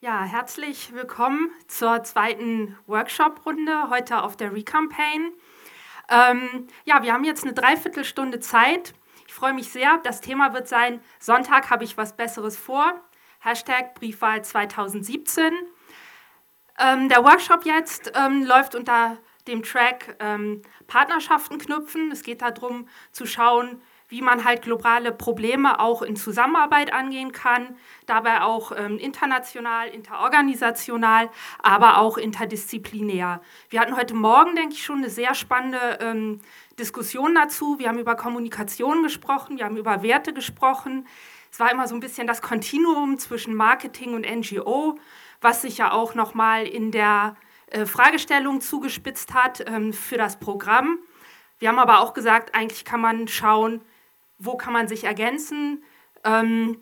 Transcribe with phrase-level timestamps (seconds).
[0.00, 5.32] Ja, herzlich willkommen zur zweiten Workshop-Runde heute auf der Recampaign.
[6.08, 8.94] Ähm, ja, wir haben jetzt eine Dreiviertelstunde Zeit.
[9.26, 9.98] Ich freue mich sehr.
[10.04, 13.02] Das Thema wird sein, Sonntag habe ich was Besseres vor.
[13.40, 15.52] Hashtag Briefwahl 2017.
[16.78, 19.18] Ähm, der Workshop jetzt ähm, läuft unter
[19.48, 22.12] dem Track ähm, Partnerschaften knüpfen.
[22.12, 27.76] Es geht darum zu schauen, wie man halt globale Probleme auch in Zusammenarbeit angehen kann,
[28.06, 31.28] dabei auch ähm, international, interorganisational,
[31.62, 33.42] aber auch interdisziplinär.
[33.68, 36.40] Wir hatten heute Morgen, denke ich, schon eine sehr spannende ähm,
[36.78, 37.78] Diskussion dazu.
[37.78, 41.06] Wir haben über Kommunikation gesprochen, wir haben über Werte gesprochen.
[41.50, 44.98] Es war immer so ein bisschen das Kontinuum zwischen Marketing und NGO,
[45.40, 50.98] was sich ja auch nochmal in der äh, Fragestellung zugespitzt hat ähm, für das Programm.
[51.58, 53.82] Wir haben aber auch gesagt, eigentlich kann man schauen,
[54.38, 55.82] wo kann man sich ergänzen,
[56.24, 56.78] ähm,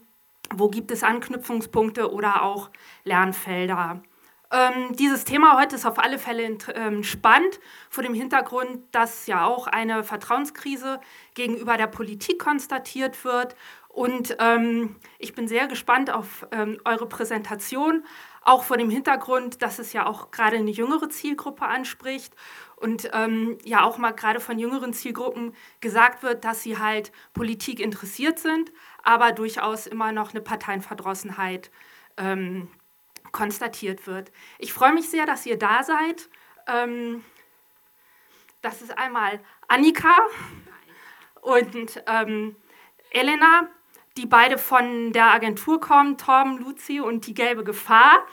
[0.54, 2.70] wo gibt es Anknüpfungspunkte oder auch
[3.04, 4.02] Lernfelder.
[4.52, 7.58] Ähm, dieses Thema heute ist auf alle Fälle ähm, spannend,
[7.90, 11.00] vor dem Hintergrund, dass ja auch eine Vertrauenskrise
[11.34, 13.56] gegenüber der Politik konstatiert wird.
[13.88, 18.04] Und ähm, ich bin sehr gespannt auf ähm, eure Präsentation,
[18.42, 22.32] auch vor dem Hintergrund, dass es ja auch gerade eine jüngere Zielgruppe anspricht
[22.76, 27.80] und ähm, ja auch mal gerade von jüngeren Zielgruppen gesagt wird, dass sie halt Politik
[27.80, 28.70] interessiert sind,
[29.02, 31.70] aber durchaus immer noch eine Parteienverdrossenheit
[32.18, 32.68] ähm,
[33.32, 34.30] konstatiert wird.
[34.58, 36.28] Ich freue mich sehr, dass ihr da seid.
[36.66, 37.24] Ähm,
[38.60, 40.16] das ist einmal Annika
[41.40, 42.56] und ähm,
[43.10, 43.68] Elena,
[44.16, 48.26] die beide von der Agentur kommen, Torben, Luzi und die gelbe Gefahr.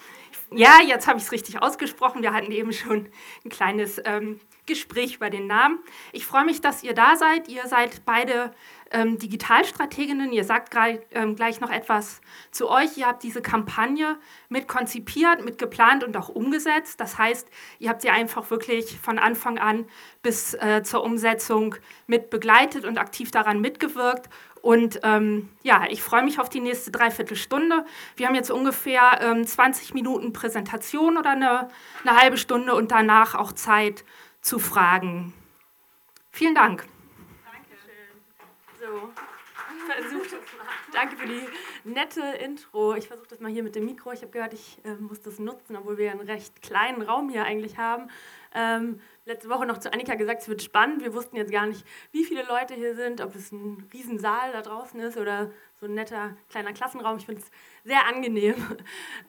[0.56, 2.22] Ja, jetzt habe ich es richtig ausgesprochen.
[2.22, 3.09] Wir hatten eben schon
[3.44, 5.80] ein kleines ähm, Gespräch über den Namen.
[6.12, 7.48] Ich freue mich, dass ihr da seid.
[7.48, 8.54] Ihr seid beide
[8.92, 10.31] ähm, Digitalstrateginnen.
[10.31, 12.98] Ihr sagt gleich, ähm, gleich noch etwas zu euch.
[12.98, 17.00] Ihr habt diese Kampagne mit konzipiert, mit geplant und auch umgesetzt.
[17.00, 17.48] Das heißt,
[17.80, 19.86] ihr habt sie einfach wirklich von Anfang an
[20.22, 24.30] bis äh, zur Umsetzung mit begleitet und aktiv daran mitgewirkt.
[24.63, 27.85] Und ähm, ja, ich freue mich auf die nächste Dreiviertelstunde.
[28.16, 31.68] Wir haben jetzt ungefähr ähm, 20 Minuten Präsentation oder eine,
[32.06, 34.06] eine halbe Stunde und danach auch Zeit
[34.40, 35.34] zu Fragen.
[36.31, 36.85] Vielen Dank.
[38.79, 39.12] So,
[39.83, 40.35] versucht
[40.91, 41.41] Danke für die
[41.83, 42.95] nette Intro.
[42.95, 44.11] Ich versuche das mal hier mit dem Mikro.
[44.11, 47.45] Ich habe gehört, ich äh, muss das nutzen, obwohl wir einen recht kleinen Raum hier
[47.45, 48.09] eigentlich haben.
[48.53, 51.03] Ähm, letzte Woche noch zu Annika gesagt, es wird spannend.
[51.03, 54.61] Wir wussten jetzt gar nicht, wie viele Leute hier sind, ob es ein Riesensaal da
[54.61, 57.17] draußen ist oder so ein netter kleiner Klassenraum.
[57.17, 57.51] Ich finde es
[57.83, 58.55] sehr angenehm.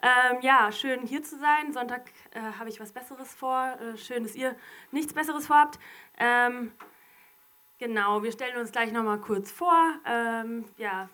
[0.02, 1.72] Ähm, ja, schön hier zu sein.
[1.72, 3.78] Sonntag äh, habe ich was Besseres vor.
[3.80, 4.54] Äh, schön, dass ihr
[4.90, 5.78] nichts Besseres vorhabt.
[6.18, 6.72] Ähm,
[7.84, 9.76] Genau, wir stellen uns gleich nochmal kurz vor.
[10.06, 11.10] Ähm, ja,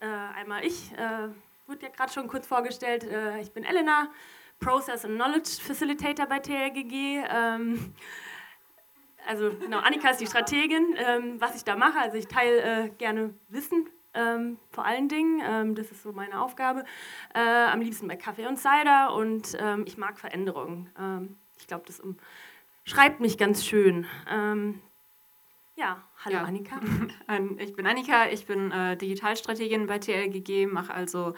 [0.00, 1.28] äh, einmal ich, äh,
[1.66, 3.04] wurde ja gerade schon kurz vorgestellt.
[3.04, 4.08] Äh, ich bin Elena,
[4.60, 7.22] Process and Knowledge Facilitator bei TLGG.
[7.30, 7.94] Ähm,
[9.26, 11.98] also genau, Annika ist die Strategin, ähm, was ich da mache.
[11.98, 15.42] Also ich teile äh, gerne Wissen, ähm, vor allen Dingen.
[15.44, 16.82] Ähm, das ist so meine Aufgabe.
[17.34, 21.36] Äh, am liebsten bei Kaffee und Cider und ähm, ich mag Veränderungen.
[21.58, 22.02] Ich glaube, das
[22.84, 24.06] schreibt mich ganz schön.
[25.78, 26.42] Ja, hallo ja.
[26.42, 26.80] Annika.
[27.58, 31.34] ich bin Annika, ich bin äh, Digitalstrategin bei TLGG, mache also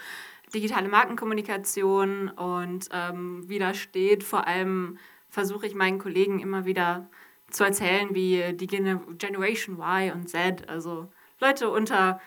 [0.55, 4.97] digitale Markenkommunikation und ähm, wie da steht, vor allem
[5.29, 7.11] versuche ich meinen Kollegen immer wieder
[7.51, 12.19] zu erzählen, wie die Generation Y und Z, also Leute unter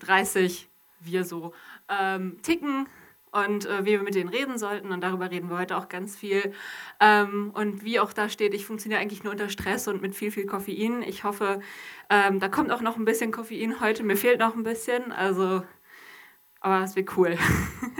[0.00, 0.68] 30,
[1.00, 1.54] wir so,
[1.88, 2.88] ähm, ticken
[3.34, 4.92] und äh, wie wir mit denen reden sollten.
[4.92, 6.52] Und darüber reden wir heute auch ganz viel.
[7.00, 10.30] Ähm, und wie auch da steht, ich funktioniere eigentlich nur unter Stress und mit viel,
[10.30, 11.02] viel Koffein.
[11.02, 11.60] Ich hoffe,
[12.10, 14.04] ähm, da kommt auch noch ein bisschen Koffein heute.
[14.04, 15.10] Mir fehlt noch ein bisschen.
[15.10, 15.64] Also,
[16.60, 17.36] aber es wird cool.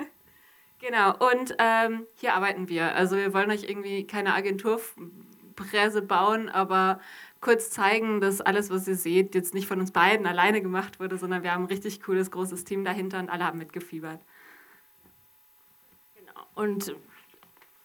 [0.79, 1.17] genau.
[1.31, 2.95] Und ähm, hier arbeiten wir.
[2.95, 7.01] Also, wir wollen euch irgendwie keine Agenturpresse bauen, aber
[7.41, 11.19] kurz zeigen, dass alles, was ihr seht, jetzt nicht von uns beiden alleine gemacht wurde,
[11.19, 14.21] sondern wir haben ein richtig cooles, großes Team dahinter und alle haben mitgefiebert.
[16.55, 16.95] Und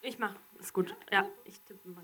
[0.01, 0.95] ich mache, ist gut.
[1.11, 2.03] Ja, ich tippe mal.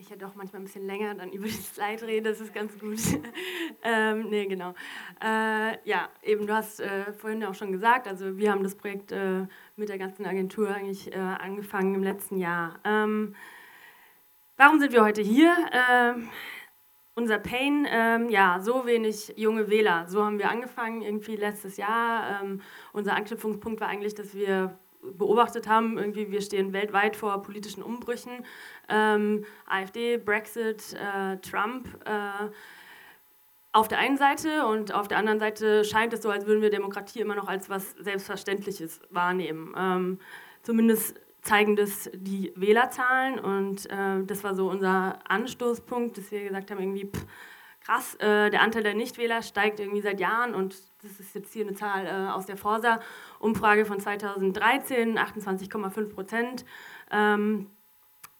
[0.00, 2.78] Ich hätte auch manchmal ein bisschen länger dann über die Slide reden, das ist ganz
[2.78, 3.00] gut.
[3.82, 4.72] ähm, nee, genau.
[5.20, 9.10] Äh, ja, eben, du hast äh, vorhin auch schon gesagt, also wir haben das Projekt
[9.10, 12.78] äh, mit der ganzen Agentur eigentlich äh, angefangen im letzten Jahr.
[12.84, 13.34] Ähm,
[14.56, 15.52] warum sind wir heute hier?
[15.72, 16.28] Ähm,
[17.16, 20.06] unser Pain, ähm, ja, so wenig junge Wähler.
[20.06, 22.40] So haben wir angefangen, irgendwie letztes Jahr.
[22.40, 22.60] Ähm,
[22.92, 28.44] unser Anknüpfungspunkt war eigentlich, dass wir beobachtet haben, irgendwie wir stehen weltweit vor politischen Umbrüchen,
[28.88, 32.50] ähm, AfD, Brexit, äh, Trump äh,
[33.72, 36.70] auf der einen Seite und auf der anderen Seite scheint es so, als würden wir
[36.70, 39.74] Demokratie immer noch als was Selbstverständliches wahrnehmen.
[39.76, 40.18] Ähm,
[40.62, 46.70] zumindest zeigen das die Wählerzahlen und äh, das war so unser Anstoßpunkt, dass wir gesagt
[46.70, 47.26] haben, irgendwie pff,
[47.80, 51.66] krass, äh, der Anteil der Nichtwähler steigt irgendwie seit Jahren und das ist jetzt hier
[51.66, 56.64] eine Zahl äh, aus der Forsa-Umfrage von 2013, 28,5 Prozent.
[57.10, 57.70] Ähm,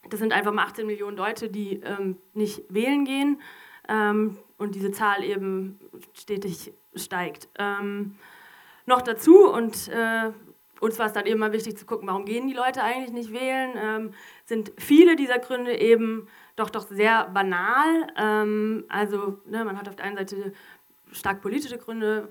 [0.08, 3.40] das sind einfach mal 18 Millionen Leute, die ähm, nicht wählen gehen
[3.88, 5.78] ähm, und diese Zahl eben
[6.14, 7.48] stetig steigt.
[7.58, 8.16] Ähm,
[8.86, 10.32] noch dazu und äh,
[10.80, 13.32] uns war es dann eben mal wichtig zu gucken, warum gehen die Leute eigentlich nicht
[13.32, 14.14] wählen, ähm,
[14.46, 18.06] sind viele dieser Gründe eben doch doch sehr banal.
[18.16, 20.52] Ähm, also ne, man hat auf der einen Seite
[21.12, 22.28] stark politische Gründe,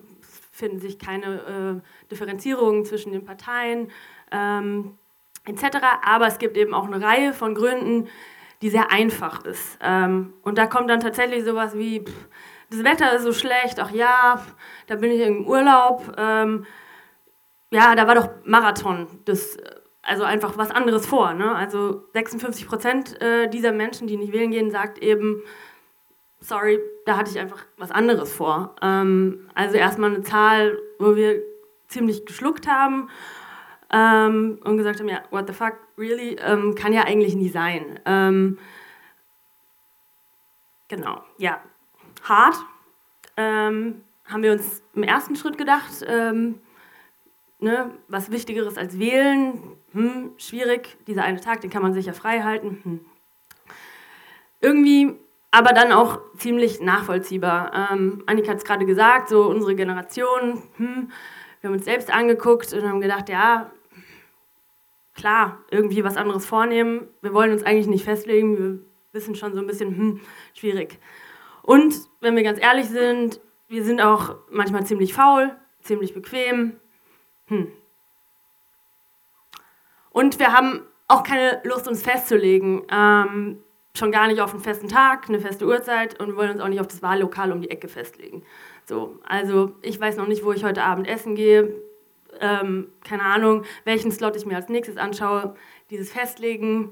[0.57, 3.91] finden sich keine äh, Differenzierungen zwischen den Parteien
[4.31, 4.97] ähm,
[5.45, 5.77] etc.
[6.03, 8.09] Aber es gibt eben auch eine Reihe von Gründen,
[8.63, 9.77] die sehr einfach ist.
[9.81, 12.27] Ähm, und da kommt dann tatsächlich sowas wie, pff,
[12.71, 14.55] das Wetter ist so schlecht, ach ja, pff,
[14.87, 16.15] da bin ich im Urlaub.
[16.17, 16.65] Ähm,
[17.69, 19.57] ja, da war doch Marathon, das,
[20.01, 21.33] also einfach was anderes vor.
[21.33, 21.53] Ne?
[21.53, 25.43] Also 56 Prozent äh, dieser Menschen, die nicht wählen gehen, sagt eben,
[26.39, 28.75] sorry, da hatte ich einfach was anderes vor.
[28.81, 31.41] Ähm, also erstmal eine Zahl, wo wir
[31.87, 33.09] ziemlich geschluckt haben
[33.91, 37.99] ähm, und gesagt haben, ja, what the fuck, really, ähm, kann ja eigentlich nie sein.
[38.05, 38.57] Ähm,
[40.87, 41.61] genau, ja,
[42.23, 42.57] hart.
[43.37, 46.59] Ähm, haben wir uns im ersten Schritt gedacht, ähm,
[47.59, 52.41] ne, was Wichtigeres als wählen, hm, schwierig, dieser eine Tag, den kann man sicher frei
[52.41, 52.81] halten.
[52.83, 52.99] Hm.
[54.59, 55.17] Irgendwie
[55.57, 57.89] aber dann auch ziemlich nachvollziehbar.
[57.91, 61.11] Ähm, Annika hat es gerade gesagt, so unsere Generation, hm,
[61.59, 63.71] wir haben uns selbst angeguckt und haben gedacht, ja,
[65.15, 67.07] klar, irgendwie was anderes vornehmen.
[67.23, 68.79] Wir wollen uns eigentlich nicht festlegen, wir
[69.13, 70.21] wissen schon so ein bisschen, hm,
[70.53, 70.99] schwierig.
[71.63, 76.79] Und wenn wir ganz ehrlich sind, wir sind auch manchmal ziemlich faul, ziemlich bequem.
[77.47, 77.71] Hm.
[80.11, 82.83] Und wir haben auch keine Lust, uns festzulegen.
[82.91, 83.63] Ähm,
[83.97, 86.79] schon gar nicht auf einen festen Tag, eine feste Uhrzeit und wollen uns auch nicht
[86.79, 88.43] auf das Wahllokal um die Ecke festlegen.
[88.85, 91.73] So, also ich weiß noch nicht, wo ich heute Abend essen gehe.
[92.39, 95.55] Ähm, keine Ahnung, welchen Slot ich mir als nächstes anschaue.
[95.89, 96.91] Dieses Festlegen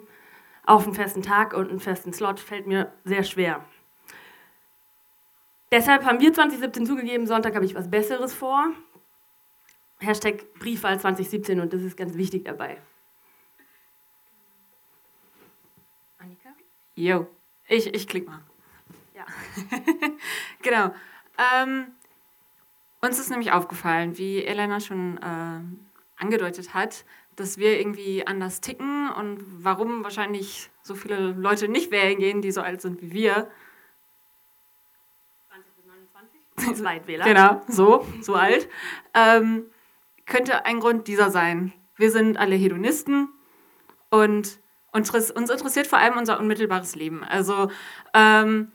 [0.66, 3.64] auf einen festen Tag und einen festen Slot fällt mir sehr schwer.
[5.72, 8.72] Deshalb haben wir 2017 zugegeben, Sonntag habe ich was Besseres vor.
[10.00, 12.78] Hashtag Briefwahl 2017 und das ist ganz wichtig dabei.
[16.96, 17.28] Jo,
[17.68, 18.42] ich, ich klick mal.
[19.14, 19.26] Ja.
[20.62, 20.94] genau.
[21.38, 21.88] Ähm,
[23.02, 25.60] uns ist nämlich aufgefallen, wie Elena schon äh,
[26.22, 27.06] angedeutet hat,
[27.36, 32.52] dass wir irgendwie anders ticken und warum wahrscheinlich so viele Leute nicht wählen gehen, die
[32.52, 33.52] so alt sind wie wir.
[35.50, 36.76] 20 bis 29?
[36.76, 37.26] Zweitwähler.
[37.26, 38.70] Genau, so, so alt.
[39.14, 39.66] Ähm,
[40.26, 41.74] könnte ein Grund dieser sein.
[41.98, 43.30] Wir sind alle Hedonisten
[44.10, 44.60] und
[44.96, 47.24] uns, uns interessiert vor allem unser unmittelbares Leben.
[47.24, 47.70] Also
[48.14, 48.72] ähm,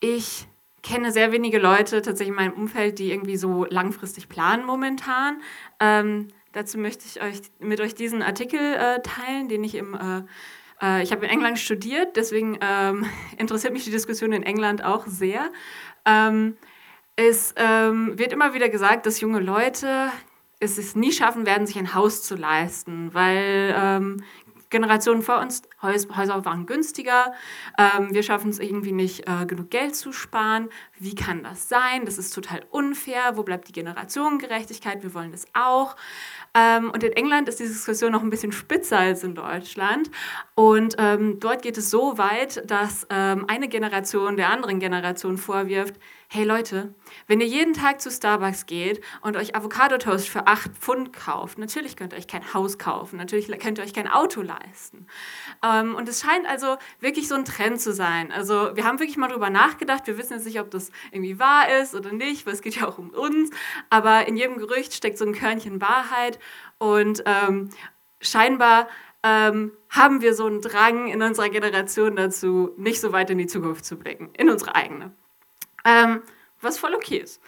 [0.00, 0.46] ich
[0.82, 5.40] kenne sehr wenige Leute tatsächlich in meinem Umfeld, die irgendwie so langfristig planen momentan.
[5.80, 10.22] Ähm, dazu möchte ich euch mit euch diesen Artikel äh, teilen, den ich im äh,
[10.80, 13.06] äh ich habe in England studiert, deswegen ähm,
[13.38, 15.50] interessiert mich die Diskussion in England auch sehr.
[16.04, 16.56] Ähm,
[17.16, 20.10] es ähm, wird immer wieder gesagt, dass junge Leute
[20.60, 24.22] es nie schaffen werden, sich ein Haus zu leisten, weil ähm,
[24.70, 27.32] Generationen vor uns, Häuser waren günstiger,
[27.78, 30.68] ähm, wir schaffen es irgendwie nicht, äh, genug Geld zu sparen.
[30.98, 32.04] Wie kann das sein?
[32.04, 33.36] Das ist total unfair.
[33.36, 35.02] Wo bleibt die Generationengerechtigkeit?
[35.02, 35.96] Wir wollen das auch.
[36.54, 40.10] Ähm, und in England ist die Diskussion noch ein bisschen spitzer als in Deutschland.
[40.54, 45.96] Und ähm, dort geht es so weit, dass ähm, eine Generation der anderen Generation vorwirft,
[46.28, 46.92] hey Leute,
[47.28, 51.96] wenn ihr jeden Tag zu Starbucks geht und euch Avocado-Toast für 8 Pfund kauft, natürlich
[51.96, 55.06] könnt ihr euch kein Haus kaufen, natürlich könnt ihr euch kein Auto leisten.
[55.64, 58.32] Ähm, und es scheint also wirklich so ein Trend zu sein.
[58.32, 61.68] Also wir haben wirklich mal drüber nachgedacht, wir wissen jetzt nicht, ob das irgendwie wahr
[61.80, 63.50] ist oder nicht, weil es geht ja auch um uns,
[63.88, 66.40] aber in jedem Gerücht steckt so ein Körnchen Wahrheit
[66.78, 67.70] und ähm,
[68.20, 68.88] scheinbar
[69.22, 73.46] ähm, haben wir so einen Drang in unserer Generation dazu, nicht so weit in die
[73.46, 75.12] Zukunft zu blicken, in unsere eigene.
[75.86, 76.22] Ähm,
[76.60, 77.40] was voll okay ist.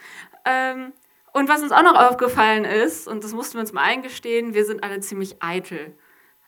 [0.45, 0.92] Ähm,
[1.33, 4.64] und was uns auch noch aufgefallen ist, und das mussten wir uns mal eingestehen, wir
[4.64, 5.97] sind alle ziemlich eitel.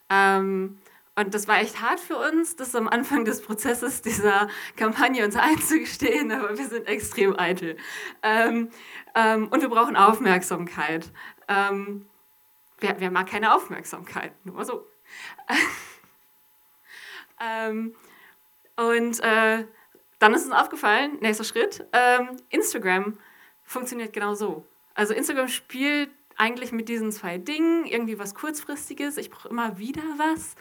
[0.09, 0.79] Ähm,
[1.15, 5.35] und das war echt hart für uns, das am Anfang des Prozesses dieser Kampagne uns
[5.37, 7.77] einzugestehen, aber wir sind extrem eitel.
[8.23, 8.69] Ähm,
[9.13, 11.11] ähm, und wir brauchen Aufmerksamkeit.
[11.47, 12.07] Ähm,
[12.79, 14.33] wer, wer, mag keine Aufmerksamkeit?
[14.45, 14.87] Nur mal so.
[17.43, 17.95] Ähm,
[18.75, 19.65] und äh,
[20.21, 23.17] dann ist uns aufgefallen, nächster Schritt, ähm, Instagram
[23.63, 24.67] funktioniert genau so.
[24.93, 30.03] Also Instagram spielt eigentlich mit diesen zwei Dingen, irgendwie was Kurzfristiges, ich brauche immer wieder
[30.17, 30.55] was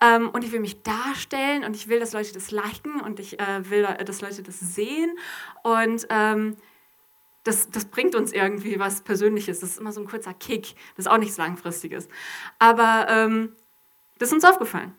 [0.00, 3.40] ähm, und ich will mich darstellen und ich will, dass Leute das liken und ich
[3.40, 5.18] äh, will, dass Leute das sehen
[5.64, 6.56] und ähm,
[7.42, 9.58] das, das bringt uns irgendwie was Persönliches.
[9.58, 12.08] Das ist immer so ein kurzer Kick, das ist auch nichts Langfristiges.
[12.60, 13.56] Aber ähm,
[14.18, 14.94] das ist uns aufgefallen.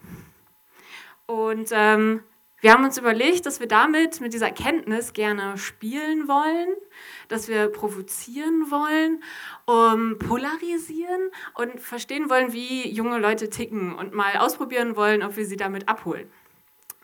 [1.27, 2.23] Und ähm,
[2.61, 6.69] wir haben uns überlegt, dass wir damit, mit dieser Erkenntnis gerne spielen wollen,
[7.27, 9.23] dass wir provozieren wollen,
[9.65, 15.45] um, polarisieren und verstehen wollen, wie junge Leute ticken und mal ausprobieren wollen, ob wir
[15.45, 16.29] sie damit abholen.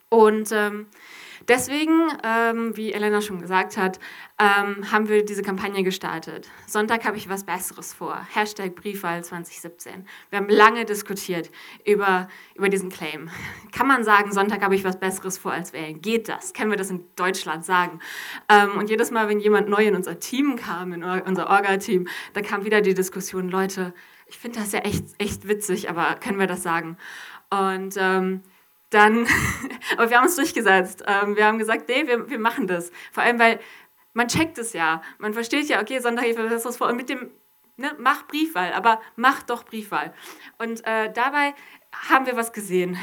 [0.09, 0.85] Und ähm,
[1.48, 4.00] Deswegen, ähm, wie Elena schon gesagt hat,
[4.39, 6.50] ähm, haben wir diese Kampagne gestartet.
[6.67, 8.20] Sonntag habe ich was Besseres vor.
[8.34, 10.06] Hashtag Briefwahl 2017.
[10.29, 11.50] Wir haben lange diskutiert
[11.86, 13.29] über, über diesen Claim.
[13.72, 16.01] Kann man sagen, Sonntag habe ich was Besseres vor als wählen?
[16.01, 16.53] Geht das?
[16.53, 18.00] Können wir das in Deutschland sagen?
[18.50, 22.41] Ähm, und jedes Mal, wenn jemand neu in unser Team kam, in unser Orga-Team, da
[22.41, 23.94] kam wieder die Diskussion, Leute,
[24.27, 26.98] ich finde das ja echt, echt witzig, aber können wir das sagen?
[27.50, 28.41] Und ähm,
[28.89, 29.27] dann,
[29.98, 31.03] aber wir haben uns durchgesetzt.
[31.08, 32.91] Ähm, wir haben gesagt, nee, wir, wir machen das.
[33.12, 33.60] Vor allem, weil
[34.13, 35.01] man checkt es ja.
[35.20, 36.88] Man versteht ja, okay, Sonderhilfe, das ist vor.
[36.88, 37.32] Und mit dem,
[37.75, 40.13] ne, mach Briefwahl, aber mach doch Briefwahl.
[40.58, 41.53] Und äh, dabei
[42.10, 42.98] haben wir was gesehen.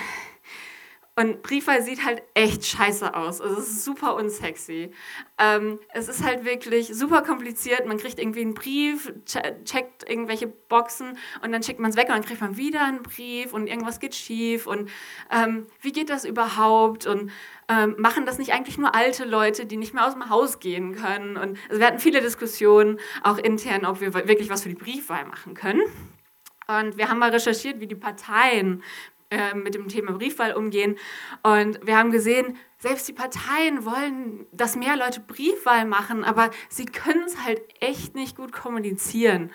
[1.17, 3.41] Und Briefwahl sieht halt echt scheiße aus.
[3.41, 4.91] Also es ist super unsexy.
[5.39, 7.87] Ähm, es ist halt wirklich super kompliziert.
[7.87, 12.15] Man kriegt irgendwie einen Brief, checkt irgendwelche Boxen und dann schickt man es weg und
[12.17, 14.67] dann kriegt man wieder einen Brief und irgendwas geht schief.
[14.67, 14.91] Und
[15.31, 17.07] ähm, wie geht das überhaupt?
[17.07, 17.31] Und
[17.69, 20.97] ähm, machen das nicht eigentlich nur alte Leute, die nicht mehr aus dem Haus gehen
[20.97, 21.37] können?
[21.37, 25.27] Und also wir hatten viele Diskussionen, auch intern, ob wir wirklich was für die Briefwahl
[25.27, 25.83] machen können.
[26.67, 28.83] Und wir haben mal recherchiert, wie die Parteien
[29.35, 30.97] äh, mit dem Thema Briefwahl umgehen.
[31.43, 36.85] Und wir haben gesehen, selbst die Parteien wollen, dass mehr Leute Briefwahl machen, aber sie
[36.85, 39.51] können es halt echt nicht gut kommunizieren.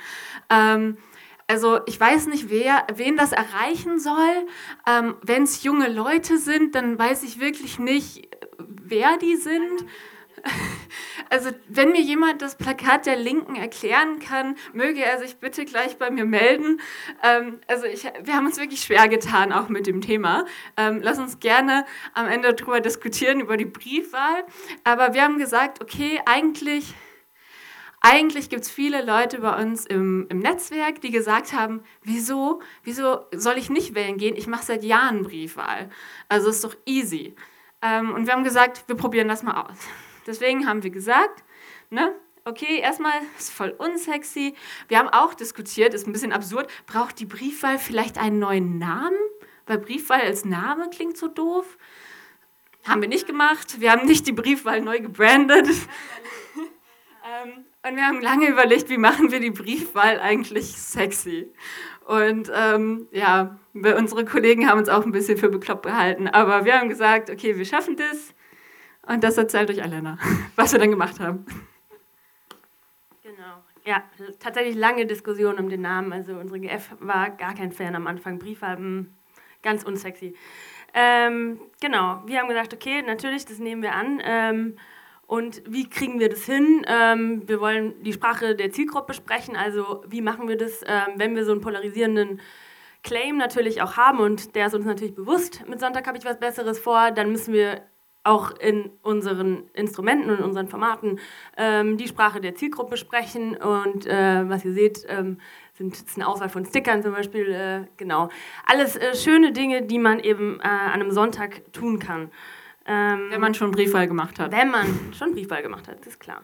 [0.50, 0.98] Ähm,
[1.48, 4.48] also ich weiß nicht, wer, wen das erreichen soll.
[4.88, 9.86] Ähm, Wenn es junge Leute sind, dann weiß ich wirklich nicht, wer die sind.
[11.32, 15.98] Also, wenn mir jemand das Plakat der Linken erklären kann, möge er sich bitte gleich
[15.98, 16.82] bei mir melden.
[17.22, 20.46] Ähm, also, ich, wir haben uns wirklich schwer getan, auch mit dem Thema.
[20.76, 24.44] Ähm, lass uns gerne am Ende darüber diskutieren, über die Briefwahl.
[24.84, 26.96] Aber wir haben gesagt, okay, eigentlich.
[28.02, 33.26] Eigentlich gibt es viele Leute bei uns im, im Netzwerk, die gesagt haben, wieso, wieso
[33.36, 34.38] soll ich nicht wählen gehen?
[34.38, 35.90] Ich mache seit Jahren Briefwahl.
[36.30, 37.36] Also ist doch easy.
[37.82, 39.78] Ähm, und wir haben gesagt, wir probieren das mal aus.
[40.30, 41.44] Deswegen haben wir gesagt,
[41.90, 42.14] ne,
[42.46, 44.54] okay, erstmal ist voll unsexy.
[44.88, 49.18] Wir haben auch diskutiert, ist ein bisschen absurd, braucht die Briefwahl vielleicht einen neuen Namen?
[49.66, 51.78] Weil Briefwahl als Name klingt so doof.
[52.88, 53.82] Haben wir nicht gemacht.
[53.82, 55.68] Wir haben nicht die Briefwahl neu gebrandet.
[56.58, 61.52] ähm, und wir haben lange überlegt, wie machen wir die Briefwahl eigentlich sexy.
[62.06, 66.28] Und ähm, ja, unsere Kollegen haben uns auch ein bisschen für bekloppt gehalten.
[66.28, 68.34] Aber wir haben gesagt, okay, wir schaffen das.
[69.10, 70.20] Und das erzählt euch Alena,
[70.56, 71.44] was wir dann gemacht haben.
[73.24, 73.64] Genau.
[73.84, 74.04] Ja,
[74.40, 76.14] tatsächlich lange Diskussion um den Namen.
[76.14, 78.38] Also unsere GF war gar kein Fan am Anfang.
[78.38, 79.18] Brieffarben,
[79.64, 80.36] ganz unsexy.
[80.94, 84.22] Ähm, genau, wir haben gesagt, okay, natürlich, das nehmen wir an.
[84.24, 84.78] Ähm,
[85.26, 86.86] und wie kriegen wir das hin?
[86.88, 89.56] Ähm, wir wollen die Sprache der Zielgruppe sprechen.
[89.56, 92.42] Also wie machen wir das, ähm, wenn wir so einen polarisierenden
[93.02, 95.68] Claim natürlich auch haben und der ist uns natürlich bewusst.
[95.68, 97.82] Mit Sonntag habe ich was Besseres vor, dann müssen wir
[98.24, 101.20] auch in unseren Instrumenten und unseren Formaten
[101.58, 103.56] ähm, die Sprache der Zielgruppe sprechen.
[103.56, 105.38] Und äh, was ihr seht, ähm,
[105.74, 107.52] sind ist eine Auswahl von Stickern zum Beispiel.
[107.52, 108.30] Äh, genau.
[108.66, 112.30] Alles äh, schöne Dinge, die man eben äh, an einem Sonntag tun kann.
[112.86, 114.52] Ähm, wenn man schon Briefwahl gemacht hat.
[114.52, 116.44] Wenn man schon Briefwahl gemacht hat, ist klar.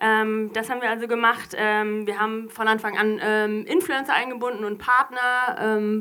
[0.00, 1.54] Ähm, das haben wir also gemacht.
[1.56, 5.98] Ähm, wir haben von Anfang an ähm, Influencer eingebunden und Partner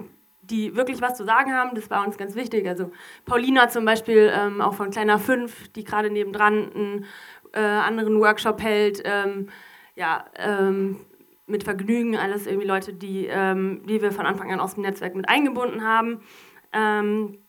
[0.49, 1.75] die wirklich was zu sagen haben.
[1.75, 2.67] Das war uns ganz wichtig.
[2.67, 2.91] Also
[3.25, 7.05] Paulina zum Beispiel, ähm, auch von Kleiner 5, die gerade nebendran einen
[7.53, 9.01] äh, anderen Workshop hält.
[9.05, 9.49] Ähm,
[9.95, 10.97] ja, ähm,
[11.47, 15.15] mit Vergnügen alles irgendwie Leute, die, ähm, die wir von Anfang an aus dem Netzwerk
[15.15, 16.21] mit eingebunden haben.
[16.71, 17.39] Ähm,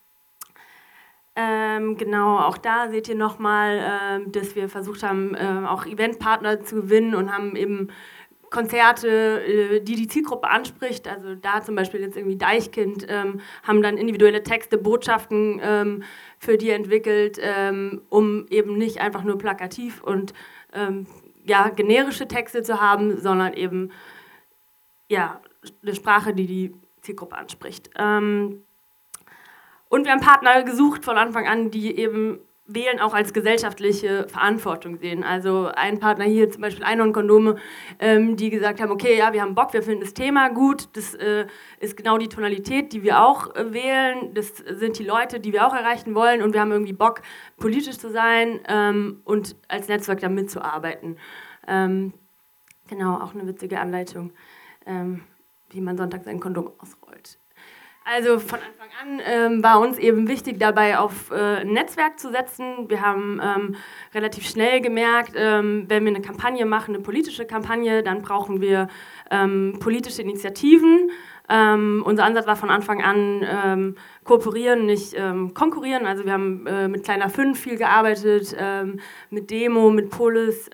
[1.36, 7.14] ähm, genau, auch da seht ihr nochmal, dass wir versucht haben, auch Eventpartner zu gewinnen
[7.14, 7.88] und haben eben
[8.50, 11.08] Konzerte, äh, die die Zielgruppe anspricht.
[11.08, 16.02] Also da zum Beispiel jetzt irgendwie Deichkind ähm, haben dann individuelle Texte, Botschaften ähm,
[16.38, 20.34] für die entwickelt, ähm, um eben nicht einfach nur plakativ und
[20.74, 21.06] ähm,
[21.44, 23.90] ja, generische Texte zu haben, sondern eben
[25.08, 25.40] ja,
[25.82, 27.90] eine Sprache, die die Zielgruppe anspricht.
[27.96, 28.62] Ähm,
[29.88, 32.38] und wir haben Partner gesucht von Anfang an, die eben
[32.74, 35.24] Wählen auch als gesellschaftliche Verantwortung sehen.
[35.24, 37.56] Also ein Partner hier, zum Beispiel Einhorn-Kondome,
[37.98, 41.14] ähm, die gesagt haben, okay, ja, wir haben Bock, wir finden das Thema gut, das
[41.14, 41.46] äh,
[41.78, 45.66] ist genau die Tonalität, die wir auch äh, wählen, das sind die Leute, die wir
[45.66, 47.22] auch erreichen wollen und wir haben irgendwie Bock,
[47.58, 51.16] politisch zu sein ähm, und als Netzwerk da mitzuarbeiten.
[51.66, 52.12] Ähm,
[52.88, 54.32] genau, auch eine witzige Anleitung,
[54.86, 55.22] ähm,
[55.70, 57.38] wie man sonntags ein Kondom ausrollt.
[58.12, 62.32] Also von Anfang an ähm, war uns eben wichtig, dabei auf äh, ein Netzwerk zu
[62.32, 62.88] setzen.
[62.90, 63.76] Wir haben ähm,
[64.12, 68.88] relativ schnell gemerkt, ähm, wenn wir eine Kampagne machen, eine politische Kampagne, dann brauchen wir
[69.30, 71.12] ähm, politische Initiativen.
[71.48, 75.14] Ähm, unser Ansatz war von Anfang an ähm, kooperieren, nicht
[75.54, 76.06] konkurrieren.
[76.06, 78.56] Also wir haben äh, mit Kleiner 5 viel gearbeitet,
[79.30, 80.68] mit Demo, mit Polis,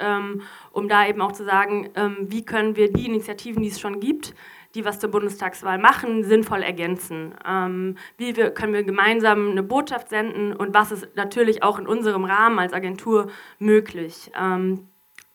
[0.73, 1.91] um da eben auch zu sagen,
[2.21, 4.35] wie können wir die Initiativen, die es schon gibt,
[4.77, 7.35] die was zur Bundestagswahl machen, sinnvoll ergänzen.
[7.49, 11.87] Ähm, wie wir, können wir gemeinsam eine Botschaft senden und was ist natürlich auch in
[11.87, 13.29] unserem Rahmen als Agentur
[13.59, 14.31] möglich.
[14.39, 14.89] Ähm,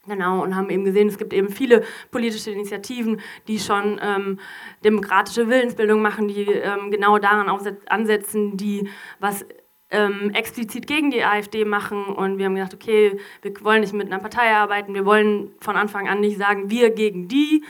[0.08, 4.40] Genau, und haben eben gesehen, es gibt eben viele politische Initiativen, die schon ähm,
[4.84, 7.48] demokratische Willensbildung machen, die ähm, genau daran
[7.86, 9.46] ansetzen, die was
[9.92, 12.06] ähm, explizit gegen die AfD machen.
[12.06, 15.76] Und wir haben gedacht, okay, wir wollen nicht mit einer Partei arbeiten, wir wollen von
[15.76, 17.64] Anfang an nicht sagen, wir gegen die,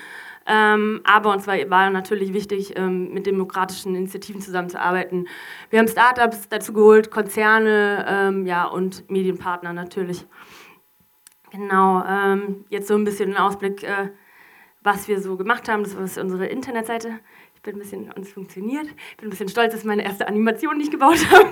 [0.52, 5.28] ähm, aber uns war, war natürlich wichtig, ähm, mit demokratischen Initiativen zusammenzuarbeiten.
[5.70, 10.26] Wir haben Startups dazu geholt, Konzerne ja, und Medienpartner natürlich.
[11.52, 14.10] Genau, ähm, jetzt so ein bisschen ein Ausblick, äh,
[14.82, 15.84] was wir so gemacht haben.
[15.84, 17.20] Das ist unsere Internetseite.
[17.56, 18.86] Ich bin ein bisschen, und es funktioniert.
[18.86, 21.52] Ich bin ein bisschen stolz, dass meine erste Animation nicht gebaut habe.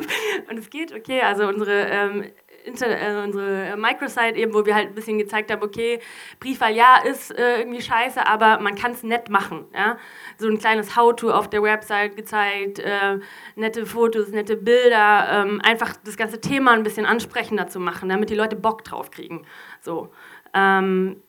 [0.49, 1.21] Und es geht, okay.
[1.21, 2.25] Also unsere ähm,
[2.65, 5.99] Inter äh, unsere Microsite eben, wo wir halt ein bisschen gezeigt haben, okay,
[6.39, 9.65] Briefwahl ja ist äh, irgendwie scheiße, aber man kann es nett machen.
[9.73, 9.97] Ja?
[10.37, 13.19] So ein kleines How-To auf der Website gezeigt, äh,
[13.55, 18.29] nette Fotos, nette Bilder, ähm, einfach das ganze Thema ein bisschen ansprechender zu machen, damit
[18.29, 19.45] die Leute Bock drauf kriegen.
[19.81, 20.13] So.
[20.53, 21.21] Ähm,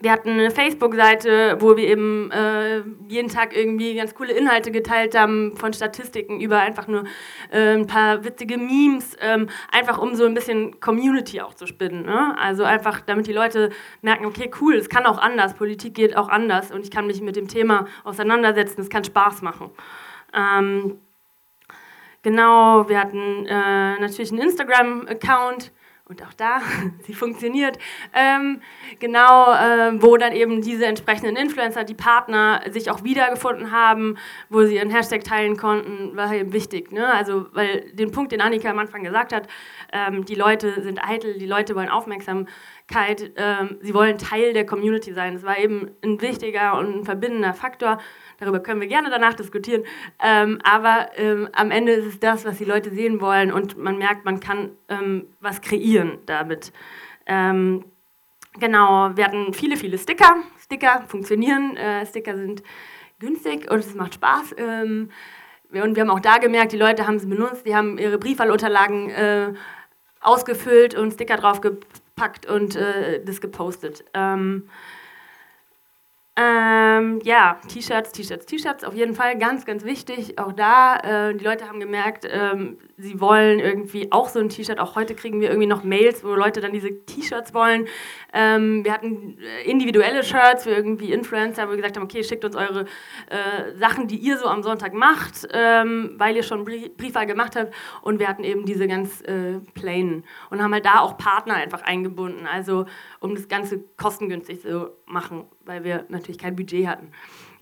[0.00, 5.18] wir hatten eine Facebook-Seite, wo wir eben äh, jeden Tag irgendwie ganz coole Inhalte geteilt
[5.18, 7.04] haben, von Statistiken über einfach nur
[7.50, 12.04] äh, ein paar witzige Memes, ähm, einfach um so ein bisschen Community auch zu spinnen.
[12.04, 12.36] Ne?
[12.38, 13.70] Also einfach, damit die Leute
[14.02, 17.20] merken, okay, cool, es kann auch anders, Politik geht auch anders und ich kann mich
[17.20, 19.70] mit dem Thema auseinandersetzen, es kann Spaß machen.
[20.32, 20.98] Ähm,
[22.22, 25.72] genau, wir hatten äh, natürlich einen Instagram-Account,
[26.08, 26.60] und auch da,
[27.06, 27.78] sie funktioniert,
[28.14, 28.60] ähm,
[28.98, 34.16] genau, äh, wo dann eben diese entsprechenden Influencer, die Partner, sich auch wiedergefunden haben,
[34.48, 36.92] wo sie ihren Hashtag teilen konnten, war eben wichtig.
[36.92, 37.06] Ne?
[37.12, 39.48] Also, weil den Punkt, den Annika am Anfang gesagt hat,
[39.92, 45.12] ähm, die Leute sind eitel, die Leute wollen Aufmerksamkeit, ähm, sie wollen Teil der Community
[45.12, 45.34] sein.
[45.34, 47.98] Das war eben ein wichtiger und ein verbindender Faktor.
[48.38, 49.82] Darüber können wir gerne danach diskutieren.
[50.22, 53.98] Ähm, aber ähm, am Ende ist es das, was die Leute sehen wollen und man
[53.98, 56.72] merkt, man kann ähm, was kreieren damit.
[57.26, 57.84] Ähm,
[58.58, 60.36] genau, wir hatten viele, viele Sticker.
[60.62, 61.76] Sticker funktionieren.
[61.76, 62.62] Äh, Sticker sind
[63.18, 64.54] günstig und es macht Spaß.
[64.56, 65.10] Ähm,
[65.70, 69.10] und wir haben auch da gemerkt, die Leute haben sie benutzt, die haben ihre Briefwahlunterlagen
[69.10, 69.52] äh,
[70.20, 74.04] ausgefüllt und Sticker draufgepackt und äh, das gepostet.
[74.14, 74.68] Ähm,
[76.40, 80.38] ähm, ja, T-Shirts, T-Shirts, T-Shirts, auf jeden Fall ganz, ganz wichtig.
[80.38, 84.78] Auch da, äh, die Leute haben gemerkt, ähm, sie wollen irgendwie auch so ein T-Shirt.
[84.78, 87.88] Auch heute kriegen wir irgendwie noch Mails, wo Leute dann diese T-Shirts wollen.
[88.32, 92.44] Ähm, wir hatten äh, individuelle Shirts für irgendwie Influencer, wo wir gesagt haben, okay, schickt
[92.44, 92.82] uns eure
[93.30, 97.74] äh, Sachen, die ihr so am Sonntag macht, ähm, weil ihr schon Briefwahl gemacht habt.
[98.02, 101.82] Und wir hatten eben diese ganz äh, plainen und haben halt da auch Partner einfach
[101.82, 102.46] eingebunden.
[102.46, 102.86] Also
[103.18, 107.12] um das Ganze kostengünstig zu machen, weil wir natürlich kein Budget hatten.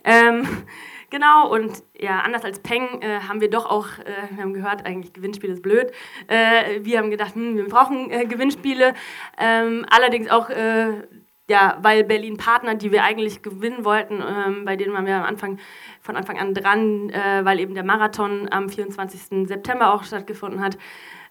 [0.04, 0.46] Ähm,
[1.10, 4.86] genau, und ja, anders als Peng äh, haben wir doch auch, äh, wir haben gehört,
[4.86, 5.92] eigentlich Gewinnspiel ist blöd.
[6.28, 8.94] Äh, wir haben gedacht, hm, wir brauchen äh, Gewinnspiele.
[9.36, 11.02] Ähm, allerdings auch, äh,
[11.48, 15.24] ja, weil Berlin Partner, die wir eigentlich gewinnen wollten, ähm, bei denen waren wir am
[15.24, 15.58] Anfang,
[16.00, 19.46] von Anfang an dran, äh, weil eben der Marathon am 24.
[19.48, 20.76] September auch stattgefunden hat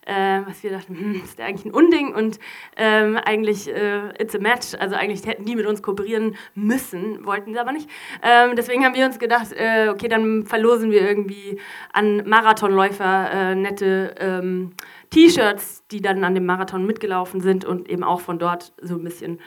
[0.05, 2.39] äh, was wir dachten, hm, ist ja eigentlich ein Unding und
[2.77, 4.75] ähm, eigentlich äh, it's a match.
[4.79, 7.89] Also eigentlich hätten die mit uns kooperieren müssen, wollten sie aber nicht.
[8.21, 11.59] Ähm, deswegen haben wir uns gedacht, äh, okay, dann verlosen wir irgendwie
[11.91, 14.73] an Marathonläufer äh, nette ähm,
[15.09, 19.03] T-Shirts, die dann an dem Marathon mitgelaufen sind und eben auch von dort so ein
[19.03, 19.39] bisschen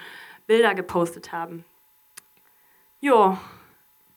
[0.47, 1.65] Bilder gepostet haben.
[3.01, 3.37] Jo,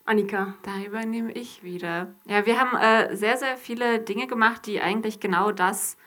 [0.06, 0.56] Annika.
[0.64, 2.08] Da übernehme ich wieder.
[2.26, 5.98] Ja, wir haben äh, sehr, sehr viele Dinge gemacht, die eigentlich genau das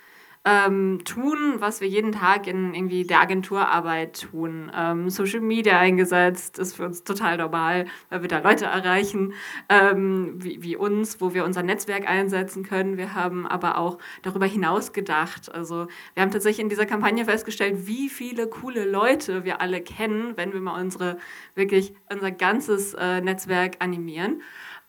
[0.46, 4.70] ähm, tun, was wir jeden Tag in irgendwie der Agenturarbeit tun.
[4.74, 9.32] Ähm, Social Media eingesetzt ist für uns total normal, weil wir da Leute erreichen,
[9.70, 12.98] ähm, wie, wie uns, wo wir unser Netzwerk einsetzen können.
[12.98, 15.52] Wir haben aber auch darüber hinaus gedacht.
[15.54, 20.36] Also wir haben tatsächlich in dieser Kampagne festgestellt, wie viele coole Leute wir alle kennen,
[20.36, 21.16] wenn wir mal unsere
[21.54, 24.42] wirklich unser ganzes äh, Netzwerk animieren.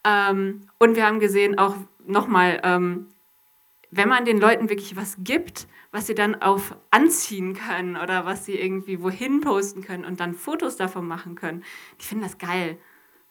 [0.03, 3.07] Ähm, und wir haben gesehen, auch nochmal, ähm,
[3.95, 8.45] wenn man den Leuten wirklich was gibt, was sie dann auf anziehen können oder was
[8.45, 11.63] sie irgendwie wohin posten können und dann Fotos davon machen können,
[12.01, 12.77] die finden das geil.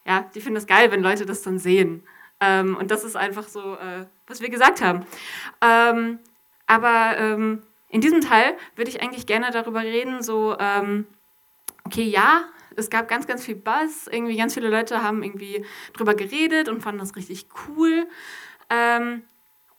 [0.06, 2.02] Ja, die finden das geil, wenn Leute das dann sehen.
[2.40, 5.04] Ähm, und das ist einfach so, äh, was wir gesagt haben.
[5.60, 6.18] Ähm,
[6.66, 11.06] aber ähm, in diesem Teil würde ich eigentlich gerne darüber reden, so, ähm,
[11.84, 12.44] okay, ja,
[12.76, 14.08] es gab ganz, ganz viel Buzz.
[14.10, 18.06] Irgendwie ganz viele Leute haben irgendwie drüber geredet und fanden das richtig cool.
[18.70, 19.22] Ähm,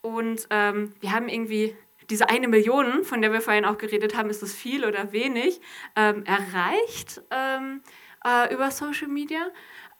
[0.06, 1.76] und ähm, wir haben irgendwie
[2.10, 5.60] diese eine Million, von der wir vorhin auch geredet haben, ist das viel oder wenig,
[5.96, 7.82] ähm, erreicht ähm,
[8.24, 9.48] äh, über Social Media.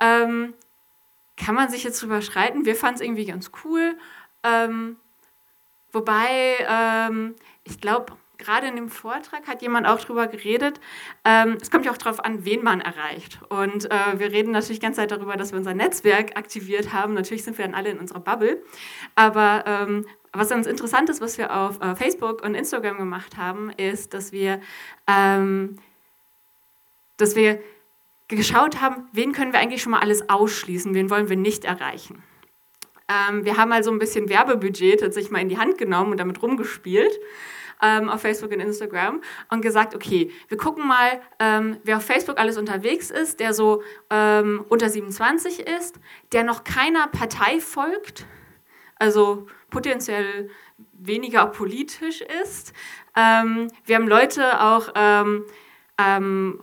[0.00, 0.54] Ähm,
[1.36, 2.64] kann man sich jetzt drüber streiten.
[2.64, 3.98] Wir fanden es irgendwie ganz cool.
[4.44, 4.96] Ähm,
[5.90, 10.80] wobei, ähm, ich glaube, gerade in dem Vortrag hat jemand auch drüber geredet.
[11.24, 13.40] Ähm, es kommt ja auch darauf an, wen man erreicht.
[13.48, 17.14] Und äh, wir reden natürlich die ganze Zeit darüber, dass wir unser Netzwerk aktiviert haben.
[17.14, 18.62] Natürlich sind wir dann alle in unserer Bubble.
[19.14, 23.70] Aber ähm, was ganz interessant ist, was wir auf äh, Facebook und Instagram gemacht haben,
[23.70, 24.60] ist, dass wir,
[25.06, 25.78] ähm,
[27.16, 27.60] dass wir
[28.28, 32.22] geschaut haben, wen können wir eigentlich schon mal alles ausschließen, wen wollen wir nicht erreichen.
[33.08, 36.42] Ähm, wir haben also ein bisschen Werbebudget tatsächlich mal in die Hand genommen und damit
[36.42, 37.12] rumgespielt
[37.82, 42.38] ähm, auf Facebook und Instagram und gesagt, okay, wir gucken mal, ähm, wer auf Facebook
[42.38, 45.96] alles unterwegs ist, der so ähm, unter 27 ist,
[46.32, 48.26] der noch keiner Partei folgt,
[48.96, 50.48] also potenziell
[50.92, 52.72] weniger politisch ist.
[53.14, 55.44] Ähm, wir haben Leute auch ähm,
[55.98, 56.60] ähm,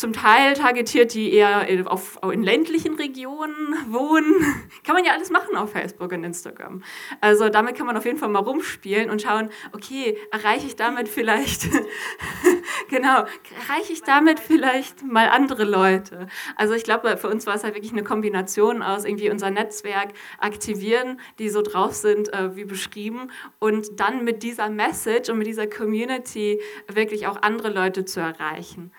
[0.00, 4.34] zum Teil targetiert, die eher auf, in ländlichen Regionen wohnen.
[4.84, 6.82] Kann man ja alles machen auf Facebook und Instagram.
[7.20, 11.08] Also damit kann man auf jeden Fall mal rumspielen und schauen, okay, erreiche ich damit
[11.08, 11.68] vielleicht,
[12.88, 13.24] genau,
[13.68, 16.28] erreiche ich damit vielleicht mal andere Leute.
[16.56, 20.14] Also ich glaube, für uns war es halt wirklich eine Kombination aus irgendwie unser Netzwerk
[20.38, 25.46] aktivieren, die so drauf sind, äh, wie beschrieben, und dann mit dieser Message und mit
[25.46, 28.92] dieser Community wirklich auch andere Leute zu erreichen.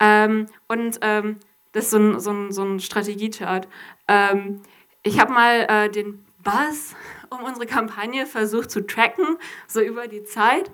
[0.00, 1.38] Ähm, und ähm,
[1.72, 3.68] das ist so ein, so ein, so ein Strategiechart.
[4.08, 4.62] Ähm,
[5.02, 6.94] ich habe mal äh, den Buzz
[7.30, 10.70] um unsere Kampagne versucht zu tracken, so über die Zeit.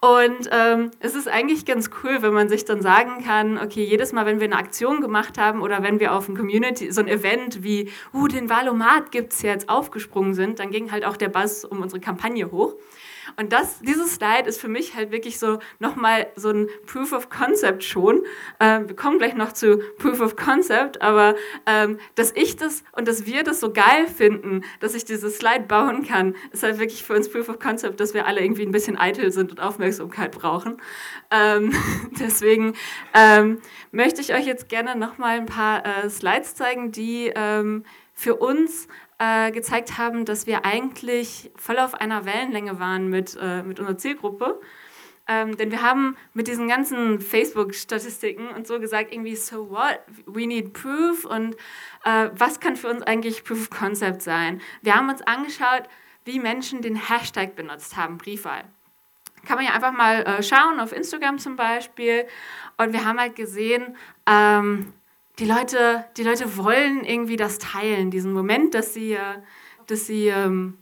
[0.00, 4.12] Und ähm, es ist eigentlich ganz cool, wenn man sich dann sagen kann, okay, jedes
[4.12, 7.08] Mal, wenn wir eine Aktion gemacht haben oder wenn wir auf ein Community, so ein
[7.08, 11.28] Event wie, uh, den Valomat gibt es jetzt, aufgesprungen sind, dann ging halt auch der
[11.28, 12.74] Buzz um unsere Kampagne hoch.
[13.36, 17.30] Und das, dieses Slide ist für mich halt wirklich so nochmal so ein Proof of
[17.30, 18.22] Concept schon.
[18.58, 21.34] Ähm, wir kommen gleich noch zu Proof of Concept, aber
[21.66, 25.64] ähm, dass ich das und dass wir das so geil finden, dass ich dieses Slide
[25.66, 28.72] bauen kann, ist halt wirklich für uns Proof of Concept, dass wir alle irgendwie ein
[28.72, 30.80] bisschen eitel sind und Aufmerksamkeit brauchen.
[31.30, 31.72] Ähm,
[32.20, 32.74] deswegen
[33.14, 33.58] ähm,
[33.92, 37.84] möchte ich euch jetzt gerne nochmal ein paar äh, Slides zeigen, die ähm,
[38.20, 38.86] für uns
[39.18, 43.96] äh, gezeigt haben, dass wir eigentlich voll auf einer Wellenlänge waren mit, äh, mit unserer
[43.96, 44.60] Zielgruppe.
[45.26, 50.00] Ähm, denn wir haben mit diesen ganzen Facebook-Statistiken und so gesagt, irgendwie, so what?
[50.26, 51.54] We need proof und
[52.04, 54.60] äh, was kann für uns eigentlich Proof of Concept sein?
[54.82, 55.84] Wir haben uns angeschaut,
[56.26, 58.64] wie Menschen den Hashtag benutzt haben, Briefwahl.
[59.46, 62.26] Kann man ja einfach mal äh, schauen, auf Instagram zum Beispiel.
[62.76, 64.92] Und wir haben halt gesehen, ähm,
[65.38, 69.16] die Leute, die Leute wollen irgendwie das teilen, diesen Moment, dass sie,
[69.86, 70.76] dass sie ähm,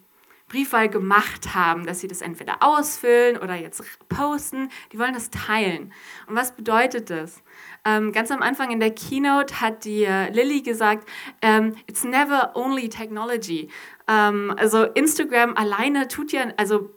[0.48, 4.70] Briefwahl gemacht haben, dass sie das entweder ausfüllen oder jetzt posten.
[4.92, 5.92] Die wollen das teilen.
[6.26, 7.42] Und was bedeutet das?
[7.84, 11.08] Ähm, ganz am Anfang in der Keynote hat die äh, Lilly gesagt,
[11.42, 13.68] ähm, it's never only technology.
[14.08, 16.90] Ähm, also Instagram alleine tut ja, also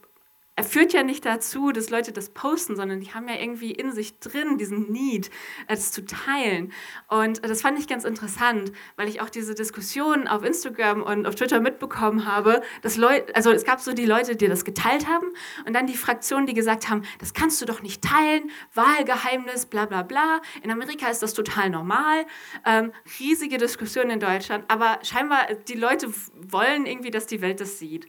[0.64, 4.20] führt ja nicht dazu, dass Leute das posten, sondern die haben ja irgendwie in sich
[4.20, 5.30] drin diesen Need,
[5.68, 6.72] es zu teilen.
[7.08, 11.36] Und das fand ich ganz interessant, weil ich auch diese Diskussion auf Instagram und auf
[11.36, 15.28] Twitter mitbekommen habe, dass Leute, also es gab so die Leute, die das geteilt haben
[15.66, 19.86] und dann die Fraktionen, die gesagt haben, das kannst du doch nicht teilen, Wahlgeheimnis, bla
[19.86, 20.42] bla bla.
[20.64, 22.26] In Amerika ist das total normal.
[22.66, 27.80] Ähm, riesige Diskussion in Deutschland, aber scheinbar die Leute wollen irgendwie, dass die Welt das
[27.80, 28.08] sieht.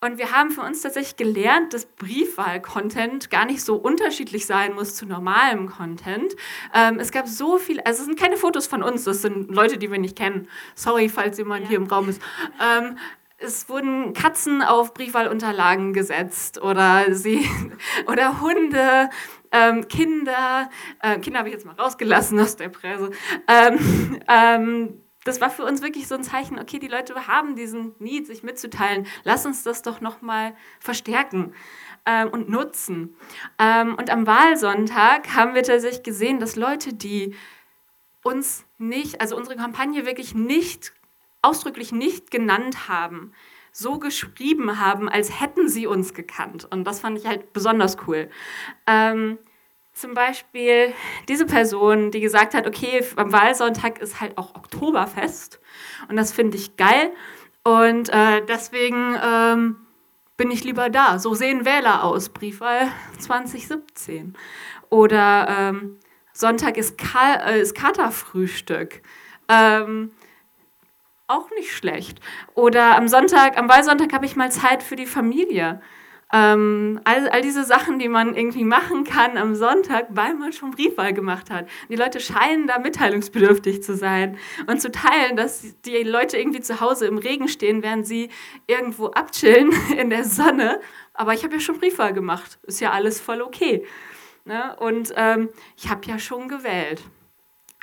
[0.00, 4.94] Und wir haben für uns tatsächlich gelernt, dass Briefwahl-Content gar nicht so unterschiedlich sein muss
[4.94, 6.36] zu normalem Content.
[6.72, 9.76] Ähm, es gab so viel, also es sind keine Fotos von uns, das sind Leute,
[9.76, 10.48] die wir nicht kennen.
[10.76, 11.68] Sorry, falls jemand ja.
[11.70, 12.22] hier im Raum ist.
[12.62, 12.96] Ähm,
[13.38, 17.48] es wurden Katzen auf Briefwahlunterlagen gesetzt oder sie
[18.06, 19.10] oder Hunde,
[19.50, 20.70] ähm, Kinder,
[21.02, 23.10] äh, Kinder habe ich jetzt mal rausgelassen aus der Presse.
[23.48, 27.94] Ähm, ähm, das war für uns wirklich so ein Zeichen, okay, die Leute haben diesen
[27.98, 29.06] Need, sich mitzuteilen.
[29.24, 31.52] Lass uns das doch nochmal verstärken
[32.06, 33.14] ähm, und nutzen.
[33.58, 37.34] Ähm, und am Wahlsonntag haben wir tatsächlich gesehen, dass Leute, die
[38.24, 40.92] uns nicht, also unsere Kampagne wirklich nicht,
[41.42, 43.32] ausdrücklich nicht genannt haben,
[43.70, 46.66] so geschrieben haben, als hätten sie uns gekannt.
[46.70, 48.30] Und das fand ich halt besonders cool.
[48.86, 49.38] Ähm,
[49.98, 50.92] zum Beispiel
[51.28, 55.60] diese Person, die gesagt hat, okay, am Wahlsonntag ist halt auch Oktoberfest.
[56.08, 57.12] Und das finde ich geil.
[57.64, 59.76] Und äh, deswegen ähm,
[60.36, 61.18] bin ich lieber da.
[61.18, 64.34] So sehen Wähler aus, Briefwahl 2017.
[64.88, 65.98] Oder ähm,
[66.32, 69.02] Sonntag ist, Ka äh, ist Katerfrühstück.
[69.48, 70.12] Ähm,
[71.26, 72.20] auch nicht schlecht.
[72.54, 75.82] Oder am Sonntag, am Wahlsonntag habe ich mal Zeit für die Familie.
[76.30, 80.72] Ähm, all, all diese Sachen, die man irgendwie machen kann am Sonntag, weil man schon
[80.72, 81.68] Briefwahl gemacht hat.
[81.88, 84.36] Die Leute scheinen da mitteilungsbedürftig zu sein
[84.66, 88.28] und zu teilen, dass die Leute irgendwie zu Hause im Regen stehen, während sie
[88.66, 90.80] irgendwo abchillen in der Sonne.
[91.14, 92.58] Aber ich habe ja schon Briefwahl gemacht.
[92.64, 93.86] Ist ja alles voll okay.
[94.44, 94.76] Ne?
[94.80, 97.02] Und ähm, ich habe ja schon gewählt.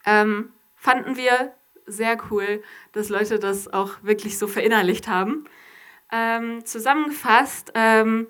[0.05, 1.53] Ähm, fanden wir
[1.87, 5.45] sehr cool, dass Leute das auch wirklich so verinnerlicht haben.
[6.17, 8.27] Ähm, zusammengefasst, ähm,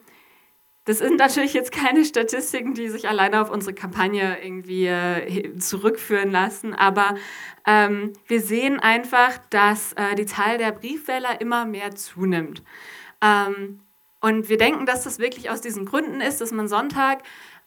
[0.85, 6.31] das sind natürlich jetzt keine Statistiken, die sich alleine auf unsere Kampagne irgendwie äh, zurückführen
[6.31, 7.13] lassen, aber
[7.67, 12.63] ähm, wir sehen einfach, dass äh, die Zahl der Briefwähler immer mehr zunimmt.
[13.21, 13.81] Ähm,
[14.19, 17.21] und wir denken, dass das wirklich aus diesen Gründen ist, dass man Sonntag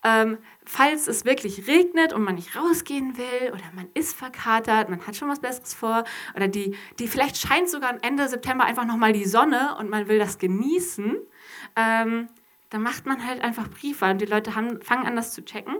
[0.04, 5.04] ähm, falls es wirklich regnet und man nicht rausgehen will oder man ist verkatert, man
[5.06, 6.04] hat schon was Besseres vor
[6.37, 10.18] oder die, die vielleicht scheint sogar Ende September einfach nochmal die Sonne und man will
[10.18, 11.16] das genießen,
[11.76, 12.28] ähm,
[12.70, 15.76] dann macht man halt einfach Briefe und die Leute haben, fangen an, das zu checken.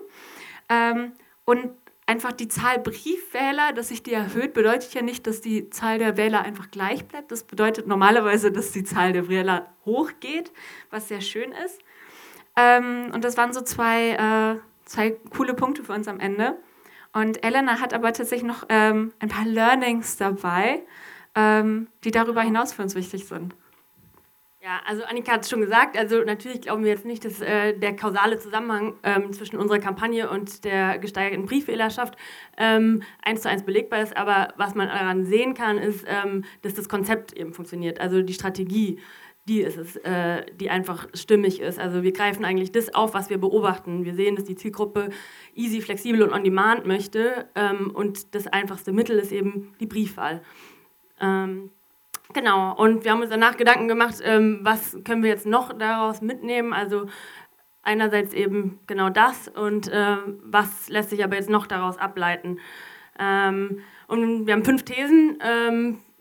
[0.69, 1.13] Ähm,
[1.45, 1.71] und
[2.07, 6.17] einfach die Zahl Briefwähler, dass sich die erhöht, bedeutet ja nicht, dass die Zahl der
[6.17, 7.31] Wähler einfach gleich bleibt.
[7.31, 10.51] Das bedeutet normalerweise, dass die Zahl der Wähler hochgeht,
[10.91, 11.81] was sehr schön ist.
[12.59, 16.57] Ähm, und das waren so zwei, äh, zwei coole Punkte für uns am Ende.
[17.13, 20.83] Und Elena hat aber tatsächlich noch ähm, ein paar Learnings dabei,
[21.37, 23.55] ähm, die darüber hinaus für uns wichtig sind.
[24.61, 27.79] Ja, also Annika hat es schon gesagt, also natürlich glauben wir jetzt nicht, dass äh,
[27.79, 32.17] der kausale Zusammenhang ähm, zwischen unserer Kampagne und der gesteigerten Briefwählerschaft
[32.57, 36.75] ähm, eins zu eins belegbar ist, aber was man daran sehen kann, ist, ähm, dass
[36.75, 38.99] das Konzept eben funktioniert, also die Strategie
[39.49, 41.79] die ist es, äh, die einfach stimmig ist.
[41.79, 44.05] Also wir greifen eigentlich das auf, was wir beobachten.
[44.05, 45.09] Wir sehen, dass die Zielgruppe
[45.55, 50.43] easy, flexibel und on demand möchte ähm, und das einfachste Mittel ist eben die Briefwahl.
[51.21, 51.71] Ähm,
[52.35, 56.21] genau, und wir haben uns danach Gedanken gemacht, ähm, was können wir jetzt noch daraus
[56.21, 56.73] mitnehmen.
[56.73, 57.07] Also
[57.83, 62.59] einerseits eben genau das und äh, was lässt sich aber jetzt noch daraus ableiten.
[63.19, 65.39] Ähm, und wir haben fünf Thesen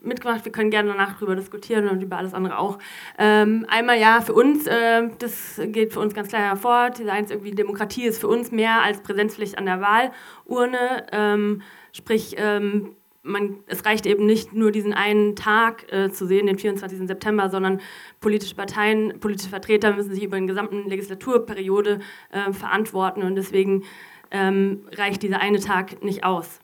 [0.00, 0.44] mitgebracht.
[0.44, 2.78] Wir können gerne danach darüber diskutieren und über alles andere auch.
[3.18, 7.30] Ähm, einmal ja, für uns, äh, das geht für uns ganz klar hervor, diese eins
[7.30, 11.06] irgendwie Demokratie ist für uns mehr als Präsenzpflicht an der Wahlurne.
[11.12, 16.46] Ähm, sprich, ähm, man, es reicht eben nicht nur diesen einen Tag äh, zu sehen,
[16.46, 17.06] den 24.
[17.06, 17.80] September, sondern
[18.20, 23.84] politische Parteien, politische Vertreter müssen sich über den gesamten Legislaturperiode äh, verantworten und deswegen
[24.30, 26.60] ähm, reicht dieser eine Tag nicht aus.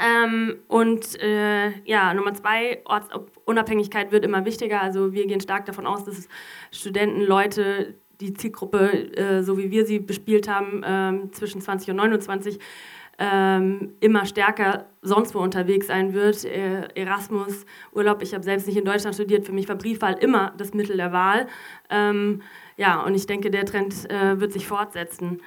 [0.00, 4.80] Ähm, und äh, ja, Nummer zwei, Ortsunabhängigkeit wird immer wichtiger.
[4.80, 6.28] Also wir gehen stark davon aus, dass
[6.70, 11.96] Studenten, Leute, die Zielgruppe, äh, so wie wir sie bespielt haben, äh, zwischen 20 und
[11.96, 12.58] 29,
[13.18, 16.44] ähm, immer stärker sonst wo unterwegs sein wird.
[16.44, 20.52] Äh, Erasmus, Urlaub, ich habe selbst nicht in Deutschland studiert, für mich war Briefwahl immer
[20.56, 21.48] das Mittel der Wahl.
[21.90, 22.42] Ähm,
[22.76, 25.42] ja, und ich denke, der Trend äh, wird sich fortsetzen.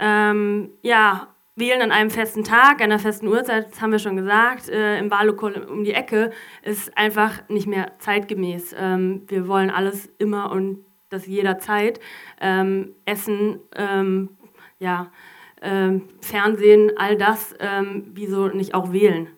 [0.00, 4.70] Ähm, ja, Wählen an einem festen Tag, einer festen Uhrzeit, das haben wir schon gesagt,
[4.70, 6.30] äh, im Wahllokal um die Ecke,
[6.62, 8.74] ist einfach nicht mehr zeitgemäß.
[8.78, 12.00] Ähm, wir wollen alles immer und das jederzeit.
[12.40, 14.30] Ähm, Essen, ähm,
[14.78, 15.12] ja,
[15.60, 19.28] ähm, Fernsehen, all das, ähm, wieso nicht auch wählen?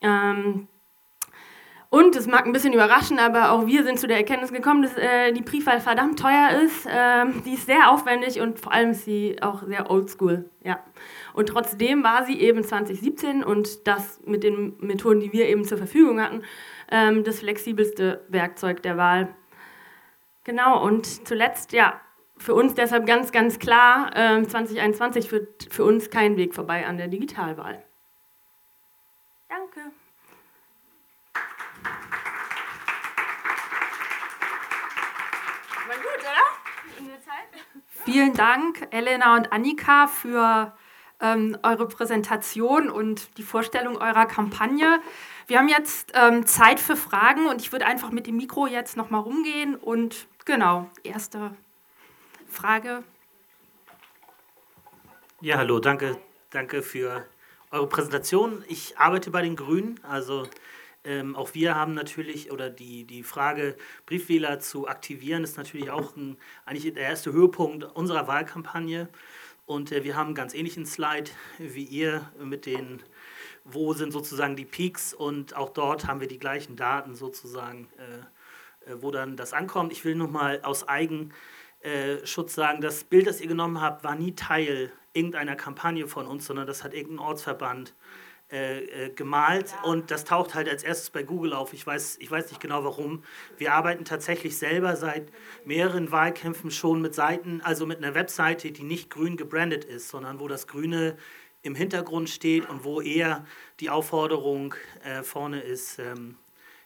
[0.00, 0.66] Ähm,
[1.90, 4.96] und es mag ein bisschen überraschen, aber auch wir sind zu der Erkenntnis gekommen, dass
[4.96, 6.86] äh, die Briefwahl verdammt teuer ist.
[6.88, 10.48] Ähm, die ist sehr aufwendig und vor allem ist sie auch sehr oldschool.
[10.62, 10.78] Ja.
[11.34, 15.78] Und trotzdem war sie eben 2017 und das mit den Methoden, die wir eben zur
[15.78, 16.42] Verfügung hatten,
[16.92, 19.34] ähm, das flexibelste Werkzeug der Wahl.
[20.44, 22.00] Genau, und zuletzt, ja,
[22.36, 26.98] für uns deshalb ganz, ganz klar, äh, 2021 wird für uns kein Weg vorbei an
[26.98, 27.82] der Digitalwahl.
[29.48, 29.90] Danke.
[35.90, 36.46] war gut, oder?
[38.10, 40.72] Vielen Dank, Elena und Annika, für
[41.20, 45.00] ähm, eure Präsentation und die Vorstellung eurer Kampagne.
[45.46, 48.96] Wir haben jetzt ähm, Zeit für Fragen und ich würde einfach mit dem Mikro jetzt
[48.96, 51.52] nochmal rumgehen und genau, erste
[52.48, 53.04] Frage.
[55.40, 56.16] Ja, hallo, danke,
[56.50, 57.24] danke für
[57.70, 58.64] eure Präsentation.
[58.66, 60.48] Ich arbeite bei den Grünen, also
[61.04, 66.14] ähm, auch wir haben natürlich, oder die, die Frage, Briefwähler zu aktivieren, ist natürlich auch
[66.16, 66.36] ein,
[66.66, 69.08] eigentlich der erste Höhepunkt unserer Wahlkampagne.
[69.64, 73.02] Und äh, wir haben einen ganz ähnlichen Slide wie ihr mit den,
[73.64, 78.90] wo sind sozusagen die Peaks und auch dort haben wir die gleichen Daten sozusagen, äh,
[78.90, 79.92] äh, wo dann das ankommt.
[79.92, 84.92] Ich will nochmal aus Eigenschutz sagen, das Bild, das ihr genommen habt, war nie Teil
[85.14, 87.94] irgendeiner Kampagne von uns, sondern das hat irgendein Ortsverband
[88.52, 91.72] äh, äh, gemalt und das taucht halt als erstes bei Google auf.
[91.72, 93.22] Ich weiß, ich weiß nicht genau warum.
[93.58, 95.30] Wir arbeiten tatsächlich selber seit
[95.64, 100.40] mehreren Wahlkämpfen schon mit Seiten, also mit einer Webseite, die nicht grün gebrandet ist, sondern
[100.40, 101.16] wo das Grüne
[101.62, 103.46] im Hintergrund steht und wo eher
[103.78, 106.36] die Aufforderung äh, vorne ist, ähm,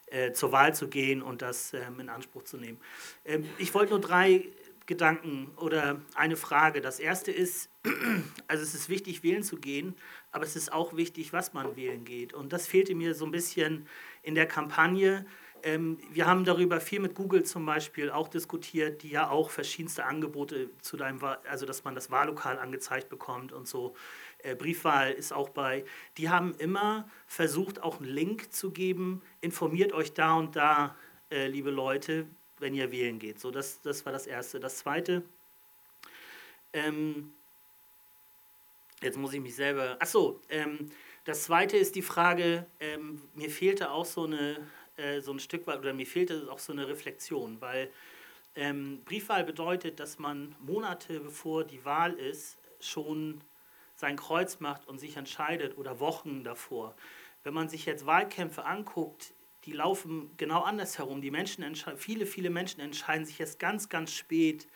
[0.06, 2.78] äh, zur Wahl zu gehen und das ähm, in Anspruch zu nehmen.
[3.24, 4.48] Ähm, ich wollte nur drei
[4.86, 6.82] Gedanken oder eine Frage.
[6.82, 7.70] Das erste ist,
[8.48, 9.94] also es ist wichtig, wählen zu gehen,
[10.32, 12.32] aber es ist auch wichtig, was man wählen geht.
[12.32, 13.86] Und das fehlte mir so ein bisschen
[14.22, 15.26] in der Kampagne.
[15.62, 20.04] Ähm, wir haben darüber viel mit Google zum Beispiel auch diskutiert, die ja auch verschiedenste
[20.04, 23.94] Angebote zu deinem, also dass man das Wahllokal angezeigt bekommt und so.
[24.38, 25.84] Äh, Briefwahl ist auch bei.
[26.16, 29.22] Die haben immer versucht, auch einen Link zu geben.
[29.40, 30.96] Informiert euch da und da,
[31.30, 32.26] äh, liebe Leute,
[32.58, 33.40] wenn ihr wählen geht.
[33.40, 34.60] So, das, das war das Erste.
[34.60, 35.22] Das Zweite,
[36.72, 37.32] ähm,
[39.04, 40.90] jetzt muss ich mich selber, ach so, ähm,
[41.24, 45.66] das Zweite ist die Frage, ähm, mir fehlte auch so, eine, äh, so ein Stück
[45.66, 47.90] weit, oder mir fehlte auch so eine Reflexion, weil
[48.56, 53.42] ähm, Briefwahl bedeutet, dass man Monate bevor die Wahl ist, schon
[53.96, 56.94] sein Kreuz macht und sich entscheidet oder Wochen davor.
[57.42, 59.32] Wenn man sich jetzt Wahlkämpfe anguckt,
[59.64, 61.22] die laufen genau andersherum.
[61.22, 61.64] Die Menschen
[61.96, 64.66] viele, viele Menschen entscheiden sich erst ganz, ganz spät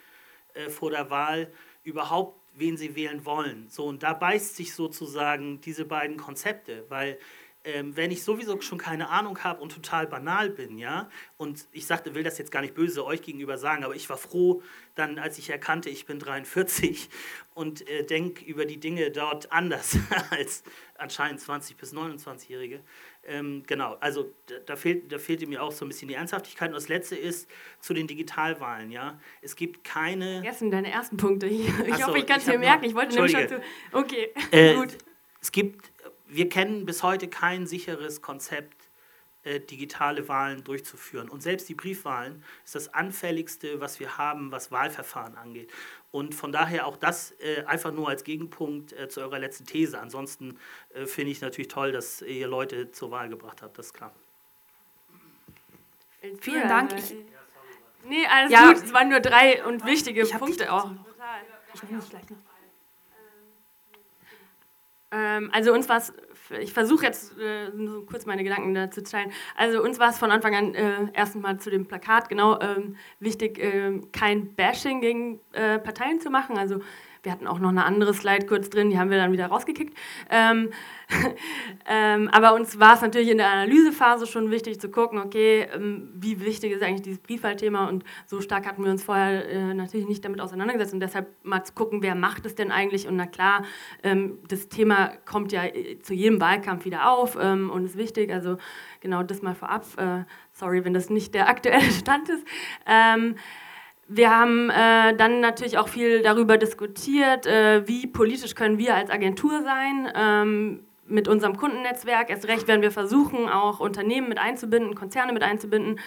[0.54, 1.52] äh, vor der Wahl
[1.84, 3.68] überhaupt, wen sie wählen wollen.
[3.68, 7.18] So, und da beißt sich sozusagen diese beiden Konzepte, weil
[7.64, 11.86] ähm, wenn ich sowieso schon keine Ahnung habe und total banal bin, ja, und ich
[11.86, 14.62] sagte, will das jetzt gar nicht böse euch gegenüber sagen, aber ich war froh,
[14.94, 17.08] dann, als ich erkannte, ich bin 43
[17.54, 19.98] und äh, denke über die Dinge dort anders
[20.30, 20.62] als
[20.96, 22.80] anscheinend 20- bis 29-Jährige.
[23.24, 24.32] Ähm, genau, also
[24.66, 26.70] da, fehlt, da fehlte mir auch so ein bisschen die Ernsthaftigkeit.
[26.70, 27.48] Und das Letzte ist
[27.80, 28.90] zu den Digitalwahlen.
[28.90, 29.20] Ja?
[29.42, 30.40] Es gibt keine...
[30.40, 31.46] Vergessen deine ersten Punkte.
[31.46, 32.84] Ich, ich so, hoffe, ich kann es mir merken.
[32.84, 33.60] Ich wollte nämlich schon zu...
[33.92, 34.96] Okay, äh, gut.
[35.40, 35.92] Es gibt,
[36.28, 38.88] wir kennen bis heute kein sicheres Konzept,
[39.44, 41.28] äh, digitale Wahlen durchzuführen.
[41.28, 45.70] Und selbst die Briefwahlen ist das anfälligste, was wir haben, was Wahlverfahren angeht.
[46.10, 49.98] Und von daher auch das äh, einfach nur als Gegenpunkt äh, zu eurer letzten These.
[49.98, 50.58] Ansonsten
[50.94, 53.78] äh, finde ich natürlich toll, dass ihr Leute zur Wahl gebracht habt.
[53.78, 54.12] Das ist klar.
[56.40, 56.92] Vielen Dank.
[56.94, 57.14] Ich,
[58.04, 58.82] nee, alles ja, gut.
[58.82, 60.90] Es waren nur drei und wichtige Punkte auch.
[61.74, 62.36] Ich nehme mich gleich noch.
[65.10, 66.12] Ähm, also uns war es
[66.60, 69.32] ich versuche jetzt äh, so kurz meine Gedanken dazu zu teilen.
[69.56, 73.58] Also uns war es von Anfang an äh, erstmal zu dem Plakat genau ähm, wichtig,
[73.58, 76.56] äh, kein Bashing gegen äh, Parteien zu machen.
[76.56, 76.80] Also
[77.22, 79.96] wir hatten auch noch eine andere Slide kurz drin, die haben wir dann wieder rausgekickt.
[80.30, 80.70] Ähm,
[81.88, 86.10] ähm, aber uns war es natürlich in der Analysephase schon wichtig zu gucken, okay, ähm,
[86.14, 90.06] wie wichtig ist eigentlich dieses Briefwahlthema und so stark hatten wir uns vorher äh, natürlich
[90.06, 93.26] nicht damit auseinandergesetzt und deshalb mal zu gucken, wer macht es denn eigentlich und na
[93.26, 93.64] klar,
[94.02, 98.30] ähm, das Thema kommt ja äh, zu jedem Wahlkampf wieder auf ähm, und ist wichtig,
[98.32, 98.58] also
[99.00, 99.86] genau das mal vorab.
[99.96, 102.46] Äh, sorry, wenn das nicht der aktuelle Stand ist.
[104.10, 109.10] Wir haben äh, dann natürlich auch viel darüber diskutiert, äh, wie politisch können wir als
[109.10, 112.30] Agentur sein ähm, mit unserem Kundennetzwerk.
[112.30, 116.00] Erst recht werden wir versuchen, auch Unternehmen mit einzubinden, Konzerne mit einzubinden,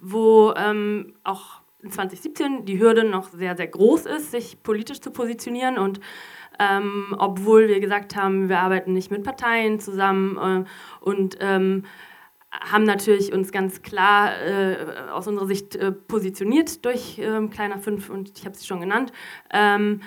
[0.00, 5.10] wo ähm, auch in 2017 die Hürde noch sehr, sehr groß ist, sich politisch zu
[5.10, 6.00] positionieren und
[6.58, 11.84] ähm, obwohl wir gesagt haben, wir arbeiten nicht mit Parteien zusammen äh, und ähm,
[12.60, 14.76] haben natürlich uns ganz klar äh,
[15.12, 19.12] aus unserer Sicht äh, positioniert durch ähm, Kleiner 5 und ich habe sie schon genannt.
[19.52, 20.00] Ähm,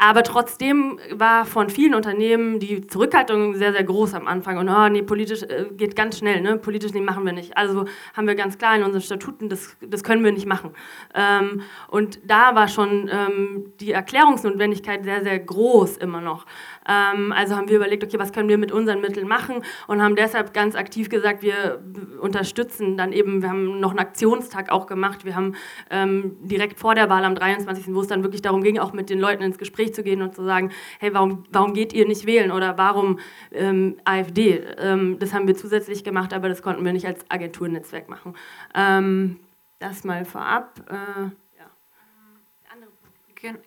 [0.00, 4.56] Aber trotzdem war von vielen Unternehmen die Zurückhaltung sehr, sehr groß am Anfang.
[4.58, 6.56] Und oh, nee, politisch äh, geht ganz schnell, ne?
[6.56, 7.56] politisch nee, machen wir nicht.
[7.56, 7.84] Also
[8.14, 10.70] haben wir ganz klar in unseren Statuten, das, das können wir nicht machen.
[11.14, 16.46] Ähm, und da war schon ähm, die Erklärungsnotwendigkeit sehr, sehr groß immer noch.
[16.88, 20.16] Ähm, also haben wir überlegt, okay, was können wir mit unseren Mitteln machen und haben
[20.16, 21.80] deshalb ganz aktiv gesagt, wir
[22.20, 25.24] unterstützen dann eben, wir haben noch einen Aktionstag auch gemacht.
[25.24, 25.54] Wir haben
[25.90, 29.10] ähm, direkt vor der Wahl am 23., wo es dann wirklich darum ging, auch mit
[29.10, 32.26] den Leuten ins Gespräch zu gehen und zu sagen, hey, warum, warum geht ihr nicht
[32.26, 33.18] wählen oder warum
[33.52, 34.64] ähm, AfD?
[34.78, 38.34] Ähm, das haben wir zusätzlich gemacht, aber das konnten wir nicht als Agenturnetzwerk machen.
[38.74, 39.40] Ähm,
[39.78, 40.80] das mal vorab.
[40.88, 41.30] Äh,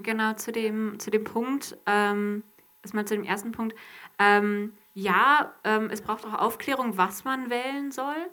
[0.03, 2.43] Genau, zu dem, zu dem Punkt, ähm,
[2.83, 3.75] erstmal zu dem ersten Punkt.
[4.19, 8.27] Ähm, ja, ähm, es braucht auch Aufklärung, was man wählen soll.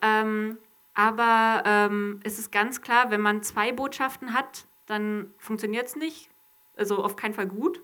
[0.00, 0.58] Ähm,
[0.94, 6.28] aber ähm, es ist ganz klar, wenn man zwei Botschaften hat, dann funktioniert es nicht.
[6.76, 7.82] Also auf keinen Fall gut.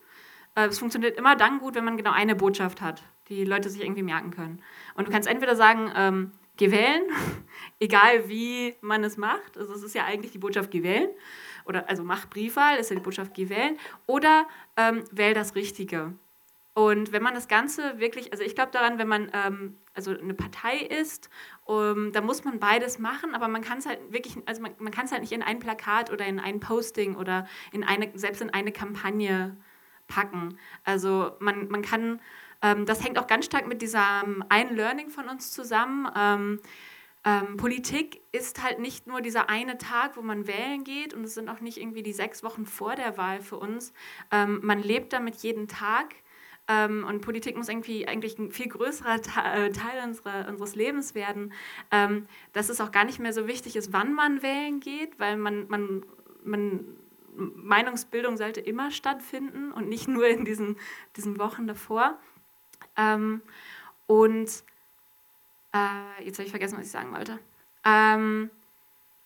[0.54, 3.82] Äh, es funktioniert immer dann gut, wenn man genau eine Botschaft hat, die Leute sich
[3.82, 4.62] irgendwie merken können.
[4.94, 7.02] Und du kannst entweder sagen, ähm, geh wählen,
[7.80, 9.56] egal wie man es macht.
[9.56, 11.10] Also es ist ja eigentlich die Botschaft, geh wählen
[11.68, 16.14] oder also mach Briefwahl, ist ja die Botschaft, geh wählen, oder ähm, wähl das Richtige.
[16.74, 20.34] Und wenn man das Ganze wirklich, also ich glaube daran, wenn man ähm, also eine
[20.34, 21.28] Partei ist,
[21.64, 24.92] um, da muss man beides machen, aber man kann es halt wirklich, also man, man
[24.92, 28.40] kann es halt nicht in ein Plakat oder in ein Posting oder in eine, selbst
[28.40, 29.56] in eine Kampagne
[30.06, 30.56] packen.
[30.84, 32.20] Also man, man kann,
[32.62, 36.08] ähm, das hängt auch ganz stark mit diesem einen Learning von uns zusammen.
[36.16, 36.60] Ähm,
[37.24, 41.34] ähm, Politik ist halt nicht nur dieser eine Tag, wo man wählen geht und es
[41.34, 43.92] sind auch nicht irgendwie die sechs Wochen vor der Wahl für uns.
[44.30, 46.14] Ähm, man lebt damit jeden Tag
[46.68, 51.52] ähm, und Politik muss irgendwie eigentlich ein viel größerer äh, Teil unserer, unseres Lebens werden,
[51.90, 55.36] ähm, dass es auch gar nicht mehr so wichtig ist, wann man wählen geht, weil
[55.36, 56.04] man, man,
[56.44, 56.84] man
[57.34, 60.76] Meinungsbildung sollte immer stattfinden und nicht nur in diesen,
[61.16, 62.18] diesen Wochen davor.
[62.96, 63.42] Ähm,
[64.06, 64.64] und
[65.78, 67.38] äh, jetzt habe ich vergessen, was ich sagen wollte.
[67.84, 68.50] Ähm,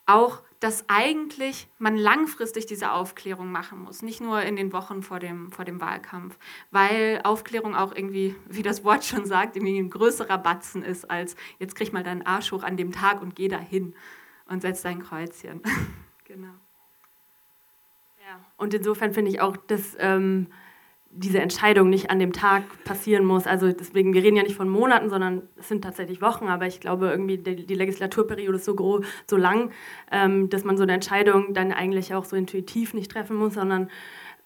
[0.06, 5.18] auch, dass eigentlich man langfristig diese Aufklärung machen muss, nicht nur in den Wochen vor
[5.18, 6.38] dem, vor dem Wahlkampf,
[6.70, 11.36] weil Aufklärung auch irgendwie, wie das Wort schon sagt, irgendwie ein größerer Batzen ist, als
[11.58, 13.94] jetzt krieg mal deinen Arsch hoch an dem Tag und geh da hin
[14.46, 15.62] und setz dein Kreuzchen.
[16.24, 16.54] genau.
[18.20, 18.40] Ja.
[18.56, 20.48] Und insofern finde ich auch, dass ähm,
[21.14, 23.46] diese Entscheidung nicht an dem Tag passieren muss.
[23.46, 26.80] Also deswegen, wir reden ja nicht von Monaten, sondern es sind tatsächlich Wochen, aber ich
[26.80, 29.70] glaube irgendwie die, die Legislaturperiode ist so groß, so lang,
[30.10, 33.88] ähm, dass man so eine Entscheidung dann eigentlich auch so intuitiv nicht treffen muss, sondern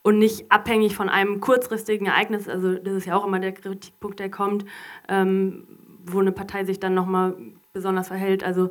[0.02, 2.48] und nicht abhängig von einem kurzfristigen Ereignis.
[2.48, 4.64] Also das ist ja auch immer der Kritikpunkt, der kommt,
[5.08, 5.66] ähm,
[6.04, 7.36] wo eine Partei sich dann nochmal
[7.72, 8.42] besonders verhält.
[8.42, 8.70] Also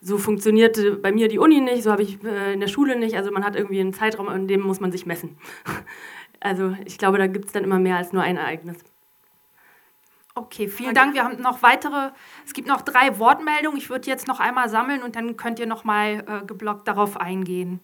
[0.00, 3.16] so funktionierte bei mir die Uni nicht, so habe ich äh, in der Schule nicht.
[3.16, 5.36] Also man hat irgendwie einen Zeitraum, in dem muss man sich messen.
[6.40, 8.78] Also ich glaube, da gibt es dann immer mehr als nur ein Ereignis.
[10.34, 11.14] Okay, vielen Dank.
[11.14, 12.10] Wir haben noch weitere,
[12.46, 13.76] es gibt noch drei Wortmeldungen.
[13.76, 17.16] Ich würde jetzt noch einmal sammeln und dann könnt ihr noch mal äh, geblockt darauf
[17.20, 17.80] eingehen.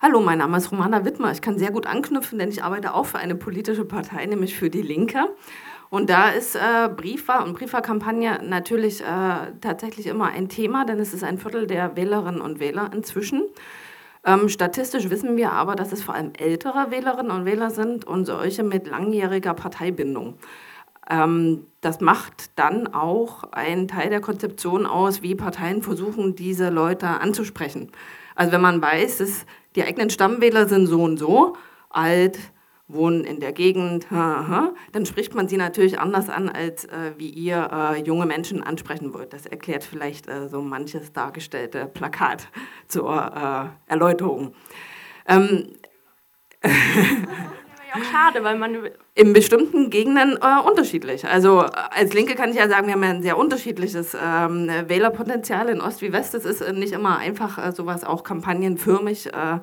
[0.00, 1.30] Hallo, mein Name ist Romana Wittmer.
[1.32, 4.70] Ich kann sehr gut anknüpfen, denn ich arbeite auch für eine politische Partei, nämlich für
[4.70, 5.28] die Linke.
[5.90, 11.14] Und da ist äh, Briefwahl und Briefwahlkampagne natürlich äh, tatsächlich immer ein Thema, denn es
[11.14, 13.44] ist ein Viertel der Wählerinnen und Wähler inzwischen.
[14.24, 18.24] Ähm, statistisch wissen wir aber, dass es vor allem ältere Wählerinnen und Wähler sind und
[18.24, 20.38] solche mit langjähriger Parteibindung.
[21.08, 27.06] Ähm, das macht dann auch einen Teil der Konzeption aus, wie Parteien versuchen, diese Leute
[27.06, 27.90] anzusprechen.
[28.34, 29.46] Also wenn man weiß, dass
[29.76, 31.56] die eigenen Stammwähler sind so und so
[31.90, 32.38] alt,
[32.86, 37.70] wohnen in der Gegend, dann spricht man sie natürlich anders an, als äh, wie ihr
[37.72, 39.32] äh, junge Menschen ansprechen wollt.
[39.32, 42.48] Das erklärt vielleicht äh, so manches dargestellte Plakat
[42.88, 44.54] zur äh, Erläuterung.
[45.26, 45.68] Ähm,
[48.10, 51.26] schade, weil man in bestimmten Gegenden äh, unterschiedlich.
[51.26, 54.68] Also äh, als Linke kann ich ja sagen, wir haben ja ein sehr unterschiedliches ähm,
[54.86, 56.34] Wählerpotenzial in Ost wie West.
[56.34, 59.58] Es ist äh, nicht immer einfach, äh, sowas auch kampagnenförmig äh,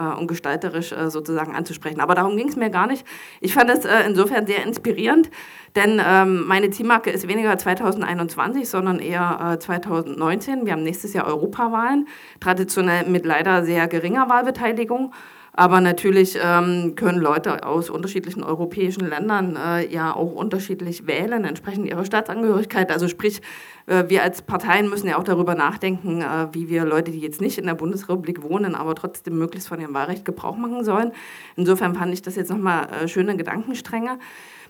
[0.00, 2.00] und gestalterisch äh, sozusagen anzusprechen.
[2.00, 3.06] Aber darum ging es mir gar nicht.
[3.40, 5.30] Ich fand es äh, insofern sehr inspirierend,
[5.76, 10.66] denn ähm, meine Zielmarke ist weniger 2021, sondern eher 2019.
[10.66, 12.08] Wir haben nächstes Jahr Europawahlen,
[12.40, 15.12] traditionell mit leider sehr geringer Wahlbeteiligung.
[15.54, 21.86] Aber natürlich ähm, können Leute aus unterschiedlichen europäischen Ländern äh, ja auch unterschiedlich wählen, entsprechend
[21.86, 22.90] ihrer Staatsangehörigkeit.
[22.90, 23.42] Also sprich,
[23.86, 27.42] äh, wir als Parteien müssen ja auch darüber nachdenken, äh, wie wir Leute, die jetzt
[27.42, 31.12] nicht in der Bundesrepublik wohnen, aber trotzdem möglichst von ihrem Wahlrecht Gebrauch machen sollen.
[31.54, 34.18] Insofern fand ich das jetzt nochmal äh, schöne Gedankenstränge.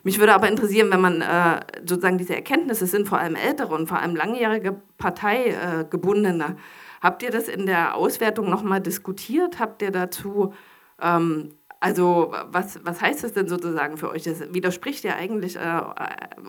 [0.03, 3.87] Mich würde aber interessieren, wenn man äh, sozusagen diese Erkenntnisse sind, vor allem ältere und
[3.87, 6.57] vor allem langjährige Parteigebundene.
[7.01, 9.61] Habt ihr das in der Auswertung nochmal diskutiert?
[9.61, 10.55] Habt ihr dazu
[11.03, 14.23] Ähm, also was, was heißt das denn sozusagen für euch?
[14.23, 15.83] Das widerspricht ja eigentlich äh,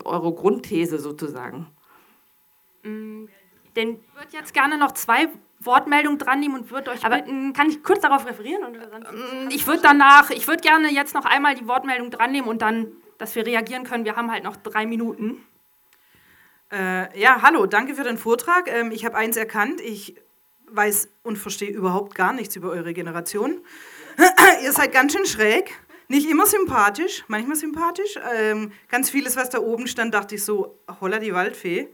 [0.04, 1.66] eurer Grundthese sozusagen.
[2.84, 3.24] Mm,
[3.74, 5.28] denn ich würde jetzt gerne noch zwei
[5.58, 8.62] Wortmeldungen dran nehmen und würde euch Aber bitten, kann ich kurz darauf referieren?
[8.72, 12.62] Mm, Ich würde danach, ich würde gerne jetzt noch einmal die Wortmeldung dran nehmen und
[12.62, 14.04] dann, dass wir reagieren können.
[14.04, 15.44] Wir haben halt noch drei Minuten.
[16.70, 18.68] Äh, ja, hallo, danke für den Vortrag.
[18.68, 19.80] Ähm, ich habe eins erkannt.
[19.80, 20.14] Ich
[20.70, 23.60] weiß und verstehe überhaupt gar nichts über eure Generation.
[24.62, 25.72] Ihr seid ganz schön schräg.
[26.08, 28.18] Nicht immer sympathisch, manchmal sympathisch.
[28.36, 31.88] Ähm, ganz vieles, was da oben stand, dachte ich so, holla die Waldfee.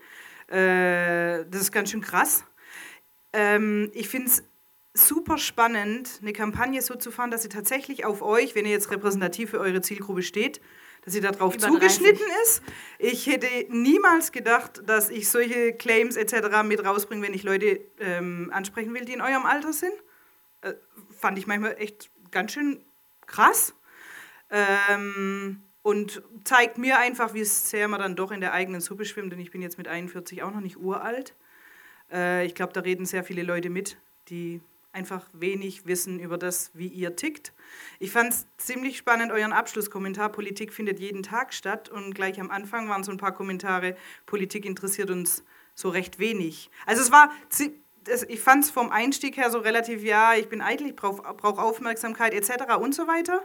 [0.49, 2.45] Äh, das ist ganz schön krass.
[3.33, 4.43] Ähm, ich finde es
[4.95, 8.91] super spannend, eine Kampagne so zu fahren, dass sie tatsächlich auf euch, wenn ihr jetzt
[8.91, 10.61] repräsentativ für eure Zielgruppe steht,
[11.05, 12.63] dass sie darauf zugeschnitten ist.
[12.99, 16.63] Ich hätte niemals gedacht, dass ich solche Claims etc.
[16.65, 19.95] mit rausbringe, wenn ich Leute ähm, ansprechen will, die in eurem Alter sind.
[20.63, 20.75] Äh,
[21.17, 22.85] fand ich manchmal echt ganz schön
[23.27, 23.75] krass.
[24.51, 29.33] Ähm, und zeigt mir einfach, wie sehr man dann doch in der eigenen Suppe schwimmt.
[29.33, 31.35] Denn ich bin jetzt mit 41 auch noch nicht uralt.
[32.13, 33.97] Äh, ich glaube, da reden sehr viele Leute mit,
[34.29, 34.61] die
[34.93, 37.53] einfach wenig wissen über das, wie ihr tickt.
[38.01, 40.31] Ich fand es ziemlich spannend, euren Abschlusskommentar.
[40.31, 41.89] Politik findet jeden Tag statt.
[41.89, 43.97] Und gleich am Anfang waren so ein paar Kommentare,
[44.27, 45.45] Politik interessiert uns
[45.75, 46.71] so recht wenig.
[46.87, 47.31] Also es war,
[48.05, 51.23] das, ich fand es vom Einstieg her so relativ, ja, ich bin eitel, ich brauche
[51.35, 52.77] brauch Aufmerksamkeit etc.
[52.81, 53.43] und so weiter.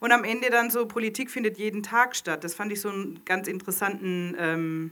[0.00, 2.44] Und am Ende dann so, Politik findet jeden Tag statt.
[2.44, 4.90] Das fand ich so einen ganz interessanten ähm,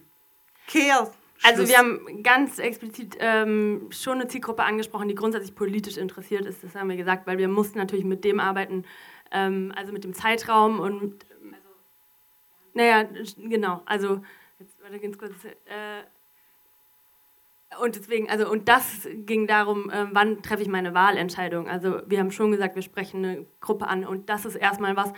[0.66, 1.10] Kehr.
[1.42, 6.62] Also wir haben ganz explizit ähm, schon eine Zielgruppe angesprochen, die grundsätzlich politisch interessiert ist.
[6.62, 8.84] Das haben wir gesagt, weil wir mussten natürlich mit dem arbeiten,
[9.32, 11.54] ähm, also mit dem Zeitraum und ähm,
[12.74, 13.82] naja, genau.
[13.86, 14.22] Also
[14.60, 15.32] jetzt warte ganz kurz.
[15.44, 16.04] Äh,
[17.80, 21.68] und deswegen, also und das ging darum, ähm, wann treffe ich meine Wahlentscheidung.
[21.68, 25.12] Also wir haben schon gesagt, wir sprechen eine Gruppe an und das ist erstmal was.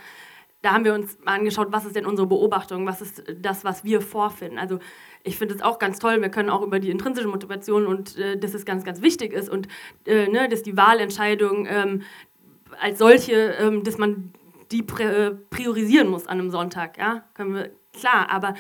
[0.62, 3.84] Da haben wir uns mal angeschaut, was ist denn unsere Beobachtung, was ist das, was
[3.84, 4.58] wir vorfinden.
[4.58, 4.78] Also
[5.22, 8.38] ich finde es auch ganz toll, wir können auch über die intrinsische Motivation und äh,
[8.38, 9.68] dass es ganz, ganz wichtig ist und
[10.06, 12.02] äh, ne, dass die Wahlentscheidung ähm,
[12.80, 14.32] als solche, ähm, dass man
[14.72, 18.54] die äh, priorisieren muss an einem Sonntag, ja, können wir, klar, aber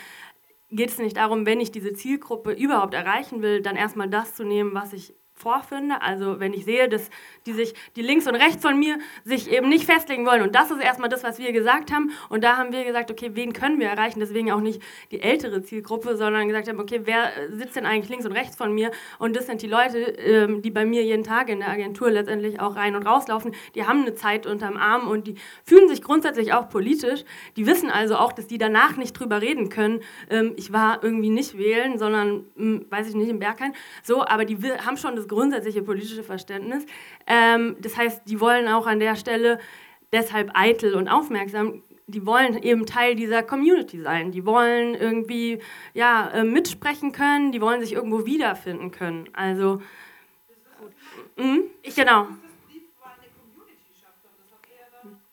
[0.74, 4.44] geht es nicht darum, wenn ich diese Zielgruppe überhaupt erreichen will, dann erstmal das zu
[4.44, 6.00] nehmen, was ich vorfinde.
[6.00, 7.10] Also wenn ich sehe, dass
[7.46, 10.42] die sich, die links und rechts von mir sich eben nicht festlegen wollen.
[10.42, 12.12] Und das ist erstmal das, was wir gesagt haben.
[12.28, 14.20] Und da haben wir gesagt, okay, wen können wir erreichen?
[14.20, 14.80] Deswegen auch nicht
[15.10, 18.72] die ältere Zielgruppe, sondern gesagt haben, okay, wer sitzt denn eigentlich links und rechts von
[18.72, 18.92] mir?
[19.18, 22.60] Und das sind die Leute, ähm, die bei mir jeden Tag in der Agentur letztendlich
[22.60, 23.54] auch rein und rauslaufen.
[23.74, 27.24] Die haben eine Zeit unterm Arm und die fühlen sich grundsätzlich auch politisch.
[27.56, 30.00] Die wissen also auch, dass die danach nicht drüber reden können.
[30.30, 33.74] Ähm, ich war irgendwie nicht wählen, sondern, hm, weiß ich nicht, im Berghain.
[34.02, 36.84] So, aber die haben schon das grundsätzliche politische Verständnis.
[37.26, 39.58] Ähm, das heißt, die wollen auch an der Stelle
[40.12, 41.82] deshalb eitel und aufmerksam.
[42.06, 44.30] Die wollen eben Teil dieser Community sein.
[44.30, 45.60] Die wollen irgendwie
[45.94, 47.52] ja, äh, mitsprechen können.
[47.52, 49.28] Die wollen sich irgendwo wiederfinden können.
[49.32, 49.80] Also,
[51.36, 51.64] mhm,
[51.94, 52.28] genau.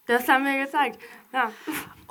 [0.05, 0.99] Das haben wir gezeigt.
[1.31, 1.51] Ja.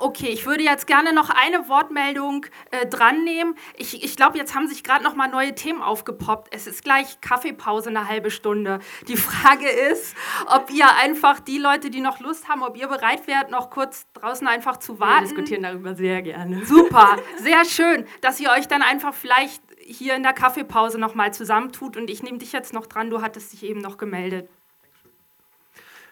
[0.01, 3.53] Okay, ich würde jetzt gerne noch eine Wortmeldung äh, dran nehmen.
[3.77, 6.47] Ich, ich glaube, jetzt haben sich gerade noch mal neue Themen aufgepoppt.
[6.51, 8.79] Es ist gleich Kaffeepause, eine halbe Stunde.
[9.07, 10.15] Die Frage ist,
[10.47, 14.07] ob ihr einfach die Leute, die noch Lust haben, ob ihr bereit wärt, noch kurz
[14.13, 15.25] draußen einfach zu Wir warten.
[15.25, 16.65] diskutieren darüber sehr gerne.
[16.65, 21.31] Super, sehr schön, dass ihr euch dann einfach vielleicht hier in der Kaffeepause noch mal
[21.31, 21.95] zusammentut.
[21.95, 24.49] Und ich nehme dich jetzt noch dran, du hattest dich eben noch gemeldet.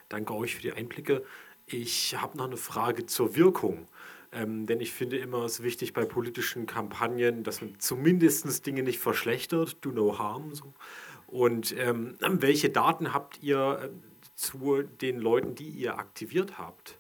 [0.10, 1.24] Danke euch für die Einblicke.
[1.72, 3.88] Ich habe noch eine Frage zur Wirkung.
[4.32, 9.00] Ähm, denn ich finde immer es wichtig bei politischen Kampagnen, dass man zumindest Dinge nicht
[9.00, 10.54] verschlechtert, do no harm.
[10.54, 10.74] So.
[11.28, 13.90] Und ähm, welche Daten habt ihr äh,
[14.36, 17.00] zu den Leuten, die ihr aktiviert habt?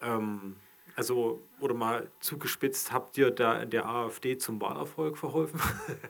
[0.00, 0.56] Ähm,
[0.96, 5.60] also, oder mal zugespitzt, habt ihr da der AfD zum Wahlerfolg verholfen?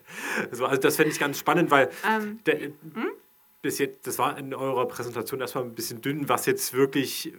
[0.51, 2.71] also, also das fände ich ganz spannend, weil Ähm, der,
[3.65, 7.33] bis jetzt, das war in eurer Präsentation erstmal ein bisschen dünn, was jetzt wirklich,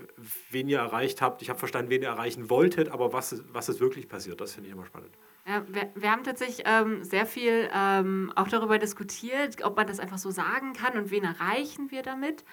[0.49, 1.43] wen ihr erreicht habt.
[1.43, 4.69] Ich habe verstanden, wen ihr erreichen wolltet, aber was, was ist wirklich passiert, das finde
[4.69, 5.11] ich immer spannend.
[5.45, 9.99] Ja, wir, wir haben tatsächlich ähm, sehr viel ähm, auch darüber diskutiert, ob man das
[9.99, 12.43] einfach so sagen kann und wen erreichen wir damit.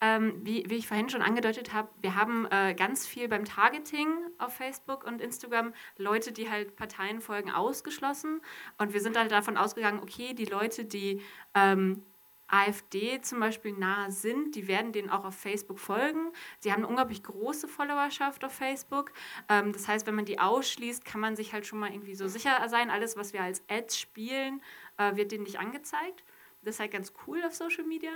[0.00, 4.08] Ähm, wie, wie ich vorhin schon angedeutet habe, wir haben äh, ganz viel beim Targeting
[4.38, 8.40] auf Facebook und Instagram Leute, die halt Parteien folgen, ausgeschlossen.
[8.78, 11.20] Und wir sind halt davon ausgegangen, okay, die Leute, die
[11.54, 12.04] ähm,
[12.48, 16.32] AfD zum Beispiel nahe sind, die werden denen auch auf Facebook folgen.
[16.58, 19.12] Sie haben eine unglaublich große Followerschaft auf Facebook.
[19.48, 22.26] Ähm, das heißt, wenn man die ausschließt, kann man sich halt schon mal irgendwie so
[22.26, 24.62] sicher sein, alles, was wir als Ads spielen,
[24.96, 26.24] äh, wird denen nicht angezeigt.
[26.62, 28.12] Das ist halt ganz cool auf Social Media.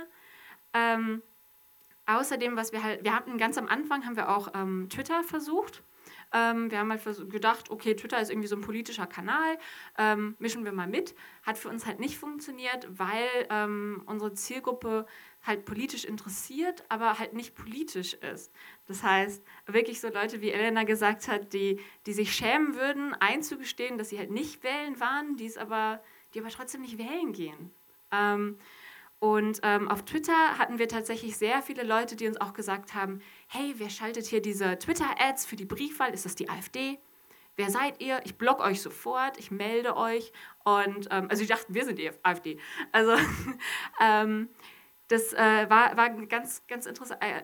[0.73, 1.21] Ähm,
[2.05, 5.83] außerdem, was wir halt, wir hatten ganz am Anfang, haben wir auch ähm, Twitter versucht.
[6.33, 9.57] Ähm, wir haben halt gedacht, okay, Twitter ist irgendwie so ein politischer Kanal,
[9.97, 11.15] ähm, mischen wir mal mit.
[11.43, 15.05] Hat für uns halt nicht funktioniert, weil ähm, unsere Zielgruppe
[15.45, 18.51] halt politisch interessiert, aber halt nicht politisch ist.
[18.87, 23.97] Das heißt, wirklich so Leute, wie Elena gesagt hat, die, die sich schämen würden, einzugestehen,
[23.97, 26.01] dass sie halt nicht wählen waren, die aber,
[26.33, 27.71] die aber trotzdem nicht wählen gehen.
[29.23, 33.21] Und ähm, auf Twitter hatten wir tatsächlich sehr viele Leute, die uns auch gesagt haben,
[33.47, 36.13] hey, wer schaltet hier diese Twitter-Ads für die Briefwahl?
[36.13, 36.99] Ist das die AfD?
[37.55, 38.19] Wer seid ihr?
[38.25, 40.33] Ich block euch sofort, ich melde euch.
[40.65, 42.59] Und ähm, also ich dachte, wir sind die AfD.
[42.91, 43.13] Also
[44.01, 44.49] ähm,
[45.13, 46.91] das äh, war, war eine ganz, ganz äh,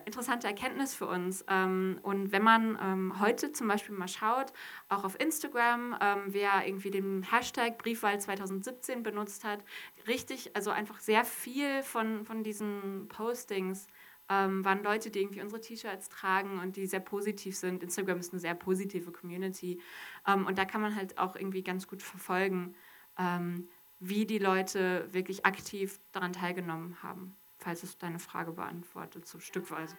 [0.04, 1.44] interessante Erkenntnis für uns.
[1.48, 4.52] Ähm, und wenn man ähm, heute zum Beispiel mal schaut,
[4.88, 9.60] auch auf Instagram, ähm, wer irgendwie den Hashtag Briefwahl 2017 benutzt hat,
[10.08, 13.86] richtig, also einfach sehr viel von, von diesen Postings
[14.28, 17.84] ähm, waren Leute, die irgendwie unsere T-Shirts tragen und die sehr positiv sind.
[17.84, 19.80] Instagram ist eine sehr positive Community.
[20.26, 22.74] Ähm, und da kann man halt auch irgendwie ganz gut verfolgen,
[23.16, 23.68] ähm,
[24.00, 29.96] wie die Leute wirklich aktiv daran teilgenommen haben falls es deine Frage beantwortet, so stückweise.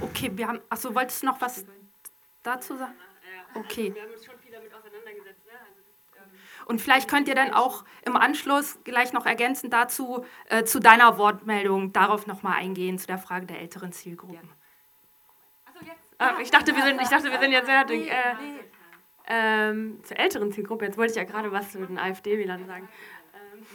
[0.00, 0.60] Okay, wir haben.
[0.68, 1.64] Achso, wolltest du noch was
[2.42, 2.94] dazu sagen?
[3.54, 3.94] Okay.
[3.94, 5.44] Wir haben uns schon viel damit auseinandergesetzt.
[5.46, 5.52] Ne?
[5.52, 5.80] Also
[6.16, 10.78] ähm, und vielleicht könnt ihr dann auch im Anschluss gleich noch ergänzend dazu äh, zu
[10.78, 14.36] deiner Wortmeldung darauf nochmal eingehen, zu der Frage der älteren Zielgruppen.
[14.36, 15.72] Ja.
[15.72, 15.98] Achso, jetzt.
[16.18, 18.10] Ah, ich, dachte, wir sind, ich dachte, wir sind jetzt fertig.
[18.10, 18.34] Äh,
[19.32, 22.88] ähm, zur älteren Zielgruppe, jetzt wollte ich ja gerade was zu den AfD-Wählern sagen.
[23.32, 23.66] Ähm,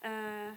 [0.00, 0.52] äh,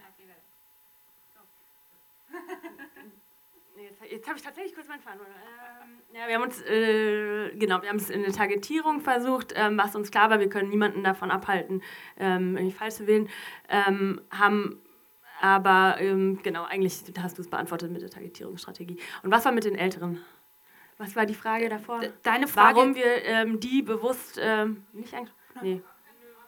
[4.12, 5.22] jetzt, habe ich tatsächlich kurz meinen Faden.
[5.22, 9.78] Ähm, ja, wir haben uns, äh, genau, wir haben es in der Targetierung versucht, ähm,
[9.78, 11.82] was uns klar war, wir können niemanden davon abhalten,
[12.18, 13.30] ähm, irgendwie falsch zu wählen,
[13.70, 14.82] ähm, haben
[15.42, 18.98] aber, ähm, genau, eigentlich hast du es beantwortet mit der Targetierungsstrategie.
[19.22, 20.20] Und was war mit den Älteren?
[20.98, 22.00] Was war die Frage davor?
[22.24, 22.78] Deine Frage.
[22.78, 24.40] Warum wir ähm, die bewusst
[24.94, 25.34] nicht eigentlich.
[25.62, 25.82] Nee.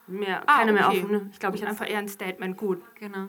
[0.08, 0.80] Mehr, ah, keine okay.
[0.80, 1.30] mehr offen.
[1.34, 2.58] Ich glaube, ich einfach eher ein Statement.
[2.58, 2.82] Gut.
[2.96, 3.28] Genau.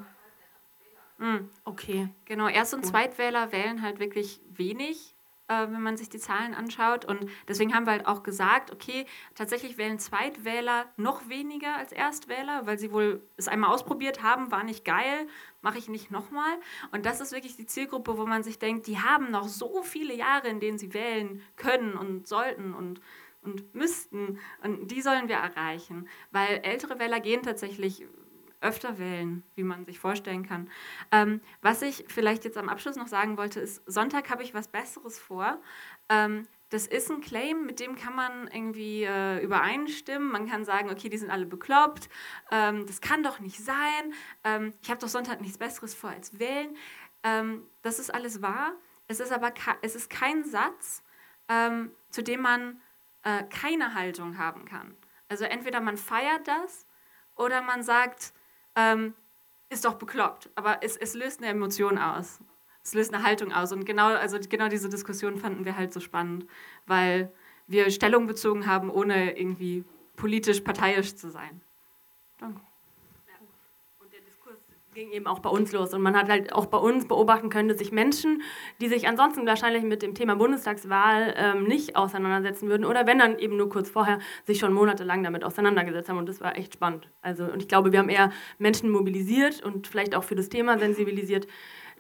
[1.19, 1.51] Mhm.
[1.64, 2.09] Okay.
[2.25, 5.14] Genau, Erst- und Zweitwähler wählen halt wirklich wenig,
[5.49, 7.05] äh, wenn man sich die Zahlen anschaut.
[7.05, 9.05] Und deswegen haben wir halt auch gesagt, okay,
[9.35, 14.62] tatsächlich wählen Zweitwähler noch weniger als Erstwähler, weil sie wohl es einmal ausprobiert haben, war
[14.62, 15.27] nicht geil,
[15.61, 16.59] mache ich nicht nochmal.
[16.93, 20.14] Und das ist wirklich die Zielgruppe, wo man sich denkt, die haben noch so viele
[20.14, 23.01] Jahre, in denen sie wählen können und sollten und
[23.41, 24.39] und müssten.
[24.62, 28.05] Und die sollen wir erreichen, weil ältere Wähler gehen tatsächlich
[28.61, 30.70] öfter wählen, wie man sich vorstellen kann.
[31.12, 34.68] Ähm, was ich vielleicht jetzt am Abschluss noch sagen wollte, ist, Sonntag habe ich was
[34.68, 35.61] Besseres vor.
[36.09, 40.30] Ähm, das ist ein Claim, mit dem kann man irgendwie äh, übereinstimmen.
[40.30, 42.11] Man kann sagen, okay, die sind alle bekloppt.
[42.50, 44.12] Ähm, das kann doch nicht sein.
[44.44, 46.76] Ähm, ich habe doch Sonntag nichts Besseres vor als wählen.
[47.22, 48.72] Ähm, das ist alles wahr.
[49.06, 51.02] Es ist aber es ist kein Satz,
[51.48, 52.80] ähm, zu dem man
[53.22, 54.94] äh, keine Haltung haben kann.
[55.30, 56.86] Also entweder man feiert das
[57.34, 58.34] oder man sagt,
[58.79, 59.14] ähm,
[59.68, 60.51] ist doch bekloppt.
[60.55, 62.41] Aber es, es löst eine Emotion aus.
[62.83, 63.72] Es löst eine Haltung aus.
[63.72, 66.47] Und genau, also genau diese Diskussion fanden wir halt so spannend,
[66.87, 67.33] weil
[67.66, 69.85] wir Stellung bezogen haben, ohne irgendwie
[70.16, 71.61] politisch parteiisch zu sein.
[72.39, 72.61] Danke
[74.99, 75.94] ging eben auch bei uns los.
[75.94, 78.42] Und man hat halt auch bei uns beobachten können, dass sich Menschen,
[78.80, 83.38] die sich ansonsten wahrscheinlich mit dem Thema Bundestagswahl ähm, nicht auseinandersetzen würden oder wenn dann
[83.38, 86.18] eben nur kurz vorher sich schon monatelang damit auseinandergesetzt haben.
[86.18, 87.09] Und das war echt spannend.
[87.22, 90.80] Also, und ich glaube, wir haben eher Menschen mobilisiert und vielleicht auch für das Thema
[90.80, 91.46] sensibilisiert,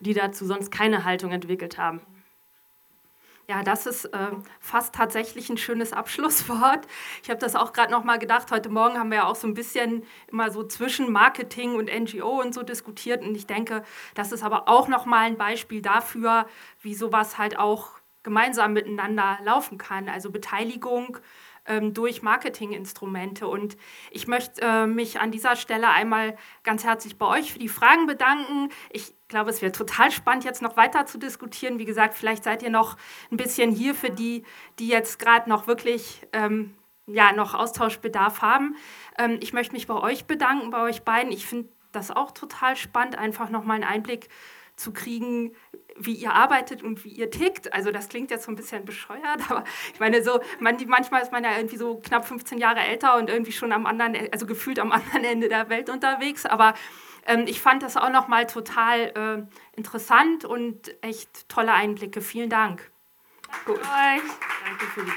[0.00, 2.00] die dazu sonst keine Haltung entwickelt haben.
[3.50, 4.30] Ja, das ist äh,
[4.60, 6.86] fast tatsächlich ein schönes Abschlusswort.
[7.22, 8.50] Ich habe das auch gerade noch mal gedacht.
[8.50, 12.40] Heute Morgen haben wir ja auch so ein bisschen immer so zwischen Marketing und NGO
[12.42, 13.22] und so diskutiert.
[13.22, 13.82] Und ich denke,
[14.14, 16.46] das ist aber auch noch mal ein Beispiel dafür,
[16.82, 17.92] wie sowas halt auch
[18.22, 20.10] gemeinsam miteinander laufen kann.
[20.10, 21.16] Also Beteiligung
[21.68, 23.46] ähm, durch Marketinginstrumente.
[23.46, 23.76] Und
[24.10, 28.06] ich möchte äh, mich an dieser Stelle einmal ganz herzlich bei euch für die Fragen
[28.06, 28.70] bedanken.
[28.90, 31.78] Ich glaube, es wäre total spannend, jetzt noch weiter zu diskutieren.
[31.78, 32.96] Wie gesagt, vielleicht seid ihr noch
[33.30, 34.44] ein bisschen hier für die,
[34.78, 36.74] die jetzt gerade noch wirklich ähm,
[37.06, 38.76] ja, noch Austauschbedarf haben.
[39.18, 41.32] Ähm, ich möchte mich bei euch bedanken, bei euch beiden.
[41.32, 44.28] Ich finde das auch total spannend, einfach nochmal einen Einblick
[44.78, 45.54] zu kriegen,
[45.96, 47.72] wie ihr arbeitet und wie ihr tickt.
[47.72, 51.32] Also das klingt jetzt so ein bisschen bescheuert, aber ich meine so, man, manchmal ist
[51.32, 54.78] man ja irgendwie so knapp 15 Jahre älter und irgendwie schon am anderen, also gefühlt
[54.78, 56.46] am anderen Ende der Welt unterwegs.
[56.46, 56.74] Aber
[57.26, 62.20] ähm, ich fand das auch nochmal total äh, interessant und echt tolle Einblicke.
[62.20, 62.90] Vielen Dank.
[63.50, 63.80] Danke Gut.
[63.80, 64.22] euch.
[64.64, 65.12] Danke für die